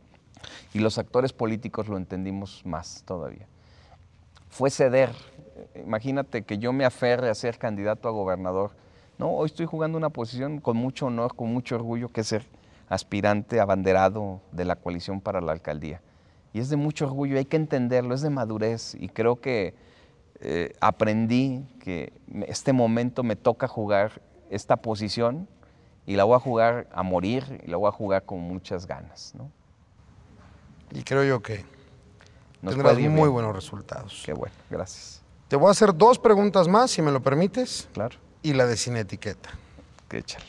[0.74, 3.46] y los actores políticos lo entendimos más todavía.
[4.52, 5.14] Fue ceder.
[5.74, 8.72] Imagínate que yo me aferre a ser candidato a gobernador.
[9.16, 12.44] No, hoy estoy jugando una posición con mucho honor, con mucho orgullo, que es ser
[12.90, 16.02] aspirante abanderado de la coalición para la alcaldía.
[16.52, 18.94] Y es de mucho orgullo, hay que entenderlo, es de madurez.
[19.00, 19.74] Y creo que
[20.40, 22.12] eh, aprendí que
[22.46, 25.48] este momento me toca jugar esta posición
[26.04, 29.34] y la voy a jugar a morir y la voy a jugar con muchas ganas.
[29.34, 29.50] ¿no?
[30.90, 31.64] Y creo yo que
[32.62, 33.32] Nos tendrás muy bien.
[33.32, 34.22] buenos resultados.
[34.24, 35.20] Qué bueno, gracias.
[35.48, 38.76] Te voy a hacer dos preguntas más, si me lo permites, Claro, y la de
[38.76, 39.50] sin etiqueta.
[40.08, 40.46] que échale.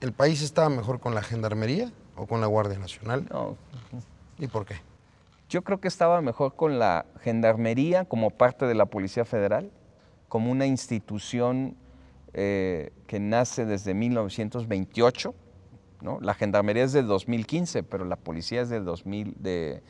[0.00, 3.26] ¿El país estaba mejor con la Gendarmería o con la Guardia Nacional?
[3.30, 3.56] No,
[4.38, 4.74] ¿Y por qué?
[5.48, 9.70] Yo creo que estaba mejor con la Gendarmería como parte de la Policía Federal,
[10.28, 11.76] como una institución
[12.32, 15.34] eh, que nace desde 1928.
[16.00, 16.18] ¿no?
[16.20, 19.82] La Gendarmería es de 2015, pero la Policía es de, 2000, de,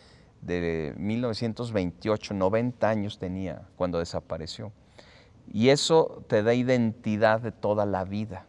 [0.43, 4.73] de 1928, 90 años tenía cuando desapareció.
[5.53, 8.47] Y eso te da identidad de toda la vida.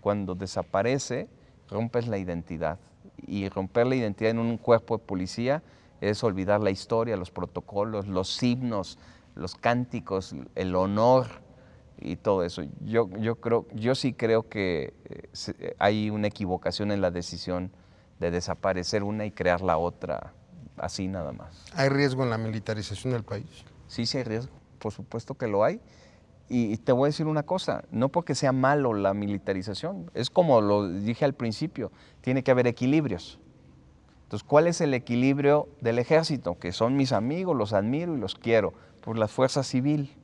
[0.00, 1.28] Cuando desaparece,
[1.68, 2.78] rompes la identidad.
[3.26, 5.62] Y romper la identidad en un cuerpo de policía
[6.00, 8.98] es olvidar la historia, los protocolos, los himnos,
[9.34, 11.26] los cánticos, el honor
[12.00, 12.62] y todo eso.
[12.84, 17.70] Yo, yo, creo, yo sí creo que eh, hay una equivocación en la decisión
[18.20, 20.32] de desaparecer una y crear la otra,
[20.82, 21.64] así nada más.
[21.74, 23.46] ¿Hay riesgo en la militarización del país?
[23.86, 25.80] Sí, sí hay riesgo, por supuesto que lo hay.
[26.50, 30.62] Y te voy a decir una cosa, no porque sea malo la militarización, es como
[30.62, 33.38] lo dije al principio, tiene que haber equilibrios.
[34.28, 36.58] Entonces, ¿cuál es el equilibrio del ejército?
[36.58, 38.72] Que son mis amigos, los admiro y los quiero,
[39.02, 40.14] por la fuerza civil,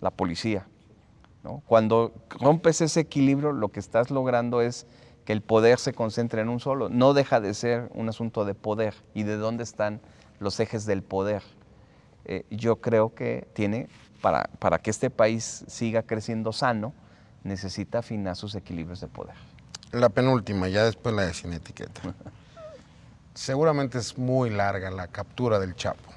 [0.00, 0.66] la policía.
[1.44, 1.62] ¿no?
[1.66, 4.86] Cuando rompes ese equilibrio, lo que estás logrando es
[5.24, 6.88] que el poder se concentre en un solo.
[6.88, 10.00] No deja de ser un asunto de poder y de dónde están
[10.38, 11.42] los ejes del poder.
[12.26, 13.88] Eh, yo creo que tiene,
[14.20, 16.92] para, para que este país siga creciendo sano,
[17.42, 19.36] necesita afinar sus equilibrios de poder.
[19.92, 22.00] La penúltima, ya después la de sin etiqueta.
[23.34, 26.12] Seguramente es muy larga la captura del Chapo.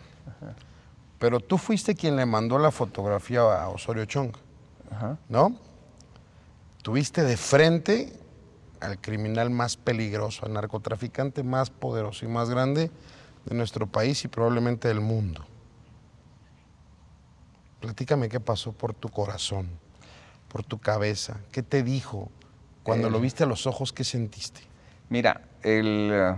[1.19, 4.31] Pero tú fuiste quien le mandó la fotografía a Osorio Chong,
[4.91, 5.17] Ajá.
[5.29, 5.57] ¿no?
[6.83, 8.13] Tuviste de frente
[8.81, 12.91] al criminal más peligroso, al narcotraficante más poderoso y más grande
[13.45, 15.45] de nuestro país y probablemente del mundo.
[17.79, 19.69] Platícame qué pasó por tu corazón,
[20.47, 22.31] por tu cabeza, qué te dijo
[22.83, 23.11] cuando Eh.
[23.11, 24.61] lo viste a los ojos, qué sentiste.
[25.09, 26.35] Mira, el, eh,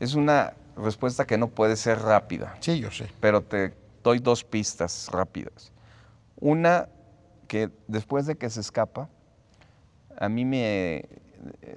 [0.00, 2.56] es una respuesta que no puede ser rápida.
[2.60, 3.10] Sí, yo sé.
[3.20, 5.72] pero te doy dos pistas rápidas.
[6.40, 6.88] Una,
[7.48, 9.08] que después de que se escapa,
[10.20, 11.06] a mí me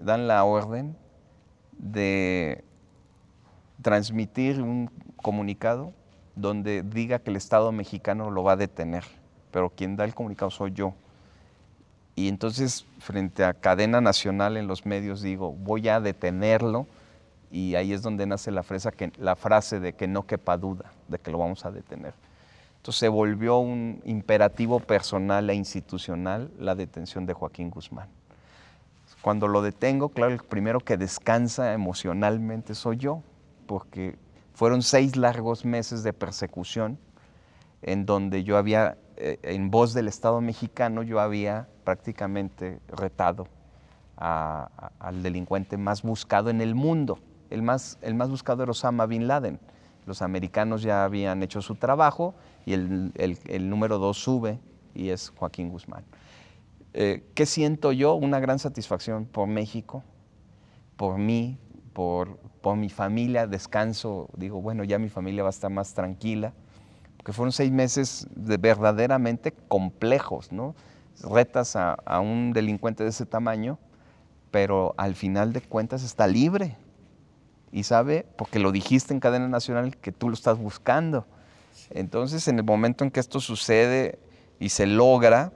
[0.02, 0.96] dan la orden
[1.72, 2.64] de
[3.82, 5.94] transmitir un comunicado
[6.36, 9.06] donde diga que el Estado mexicano lo va a detener,
[9.52, 10.94] pero quien da el comunicado soy yo.
[12.16, 16.86] Y entonces, frente a cadena nacional en los medios, digo, voy a detenerlo
[17.50, 21.18] y ahí es donde nace la, fresa la frase de que no quepa duda de
[21.18, 22.14] que lo vamos a detener.
[22.78, 28.10] Entonces se volvió un imperativo personal e institucional la detención de Joaquín Guzmán.
[29.24, 33.24] Cuando lo detengo, claro, el primero que descansa emocionalmente soy yo,
[33.68, 34.18] porque
[34.54, 37.00] fueron seis largos meses de persecución
[37.84, 43.48] en donde yo había, eh, en voz del Estado mexicano, yo había prácticamente retado
[44.18, 47.18] al delincuente más buscado en el mundo.
[47.50, 49.58] El más, el más buscado era Osama Bin Laden.
[50.06, 54.60] Los americanos ya habían hecho su trabajo y el número dos sube
[54.94, 56.04] y es Joaquín Guzmán.
[56.94, 58.14] Eh, ¿Qué siento yo?
[58.14, 60.04] Una gran satisfacción por México,
[60.96, 61.58] por mí,
[61.94, 63.48] por, por mi familia.
[63.48, 66.54] Descanso, digo, bueno, ya mi familia va a estar más tranquila,
[67.26, 70.76] que fueron seis meses de verdaderamente complejos, ¿no?
[71.22, 73.80] Retas a, a un delincuente de ese tamaño,
[74.52, 76.76] pero al final de cuentas está libre
[77.72, 81.26] y sabe, porque lo dijiste en cadena nacional, que tú lo estás buscando.
[81.90, 84.20] Entonces, en el momento en que esto sucede
[84.60, 85.54] y se logra,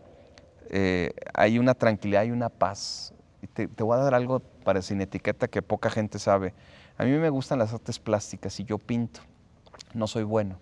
[0.69, 3.13] eh, hay una tranquilidad y una paz.
[3.41, 6.53] Y te, voy a dar algo para sin etiqueta que poca gente sabe.
[6.97, 9.21] A mí me gustan las artes plásticas y yo pinto.
[9.93, 10.59] No soy bueno,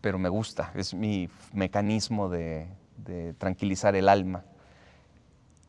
[0.00, 0.72] pero me gusta.
[0.74, 2.68] Es mi mecanismo de,
[3.38, 4.44] tranquilizar el alma.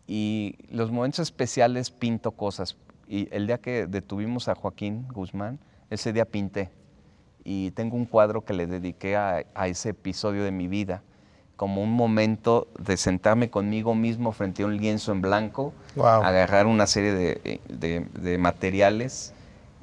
[0.08, 2.78] Y los momentos especiales pinto cosas.
[3.08, 5.60] Y el día que detuvimos a Joaquín Guzmán,
[5.90, 6.70] ese día pinté.
[7.44, 11.04] Y tengo un cuadro que le dediqué a ese episodio de mi vida
[11.62, 16.24] como un momento de sentarme conmigo mismo frente a un lienzo en blanco, Wow.
[16.24, 19.32] agarrar una serie de, de- de materiales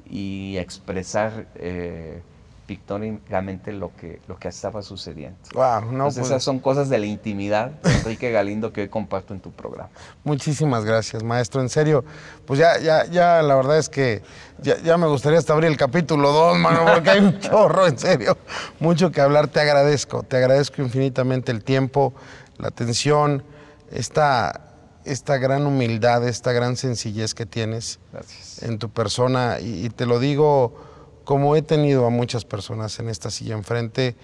[0.09, 2.21] y expresar eh,
[2.69, 5.39] pictóricamente lo que, lo que estaba sucediendo.
[5.55, 8.89] Wow, no, Entonces, pues, esas son cosas de la intimidad de Enrique Galindo que hoy
[8.89, 9.89] comparto en tu programa.
[10.23, 11.61] Muchísimas gracias, maestro.
[11.61, 12.05] En serio,
[12.45, 14.21] pues ya, ya, ya, la verdad es que
[14.59, 17.97] ya, ya me gustaría hasta abrir el capítulo 2, mano, porque hay un chorro, en
[17.97, 18.37] serio.
[18.79, 19.47] Mucho que hablar.
[19.47, 22.13] Te agradezco, te agradezco infinitamente el tiempo,
[22.59, 23.41] la atención,
[23.89, 24.61] esta,
[25.05, 28.61] esta gran humildad, esta gran sencillez que tienes Gracias.
[28.61, 29.57] en tu persona.
[29.59, 30.88] Y, y te lo digo
[31.29, 34.15] como he tenido a muchas personas en esta silla enfrente.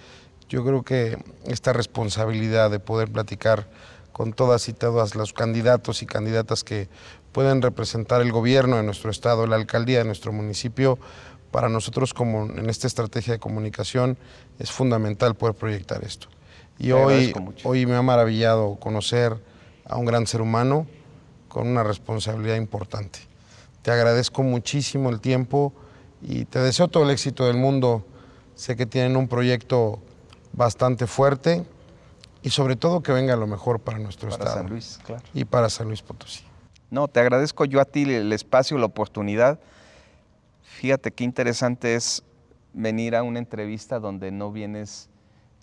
[0.48, 3.68] Yo creo que esta responsabilidad de poder platicar
[4.10, 6.88] con todas y todas los candidatos y candidatas que
[7.30, 10.98] pueden representar el gobierno de nuestro estado, la alcaldía de nuestro municipio,
[11.52, 14.18] para nosotros como en esta estrategia de comunicación
[14.58, 16.26] es fundamental poder proyectar esto.
[16.76, 17.32] Y hoy,
[17.62, 19.40] hoy me ha maravillado conocer
[19.84, 20.88] a un gran ser humano
[21.46, 23.20] con una responsabilidad importante.
[23.82, 25.72] Te agradezco muchísimo el tiempo
[26.28, 28.04] y te deseo todo el éxito del mundo.
[28.56, 30.00] Sé que tienen un proyecto
[30.52, 31.64] bastante fuerte
[32.42, 35.22] y sobre todo que venga lo mejor para nuestro Para estado San Luis, claro.
[35.32, 36.42] y para San Luis Potosí.
[36.90, 39.60] No, te agradezco yo a ti el espacio, la oportunidad.
[40.62, 42.24] Fíjate qué interesante es
[42.72, 45.08] venir a una entrevista donde no vienes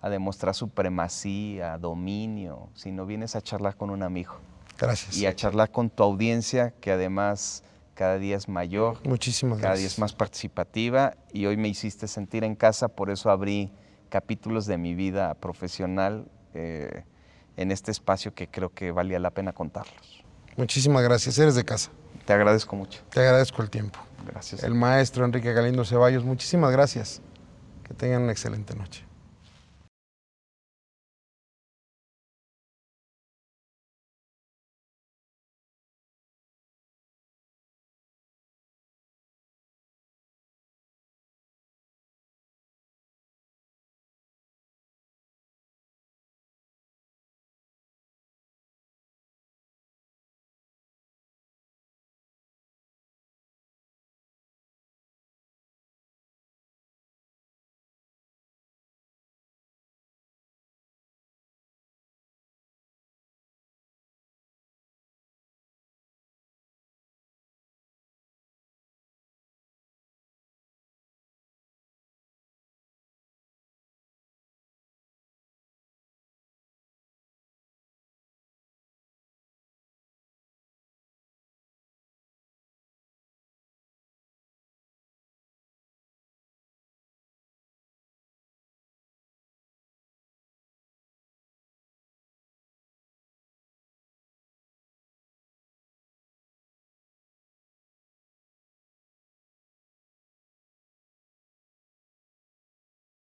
[0.01, 4.35] a demostrar supremacía, dominio, sino vienes a charlar con un amigo
[4.77, 5.17] Gracias.
[5.17, 7.63] y a charlar con tu audiencia que además
[8.03, 12.43] cada día es mayor, Muchísimas cada día es más participativa y hoy me hiciste sentir
[12.43, 13.71] en casa, por eso abrí
[14.09, 17.05] capítulos de mi vida profesional eh,
[17.55, 20.25] en este espacio que creo que valía la pena contarlos.
[20.57, 21.37] Muchísimas gracias.
[21.37, 21.91] Eres de casa.
[22.25, 22.99] Te agradezco mucho.
[23.09, 23.99] Te agradezco el tiempo.
[24.27, 24.63] Gracias.
[24.63, 27.21] El maestro Enrique Galindo Ceballos, muchísimas gracias.
[27.87, 29.05] Que tengan una excelente noche.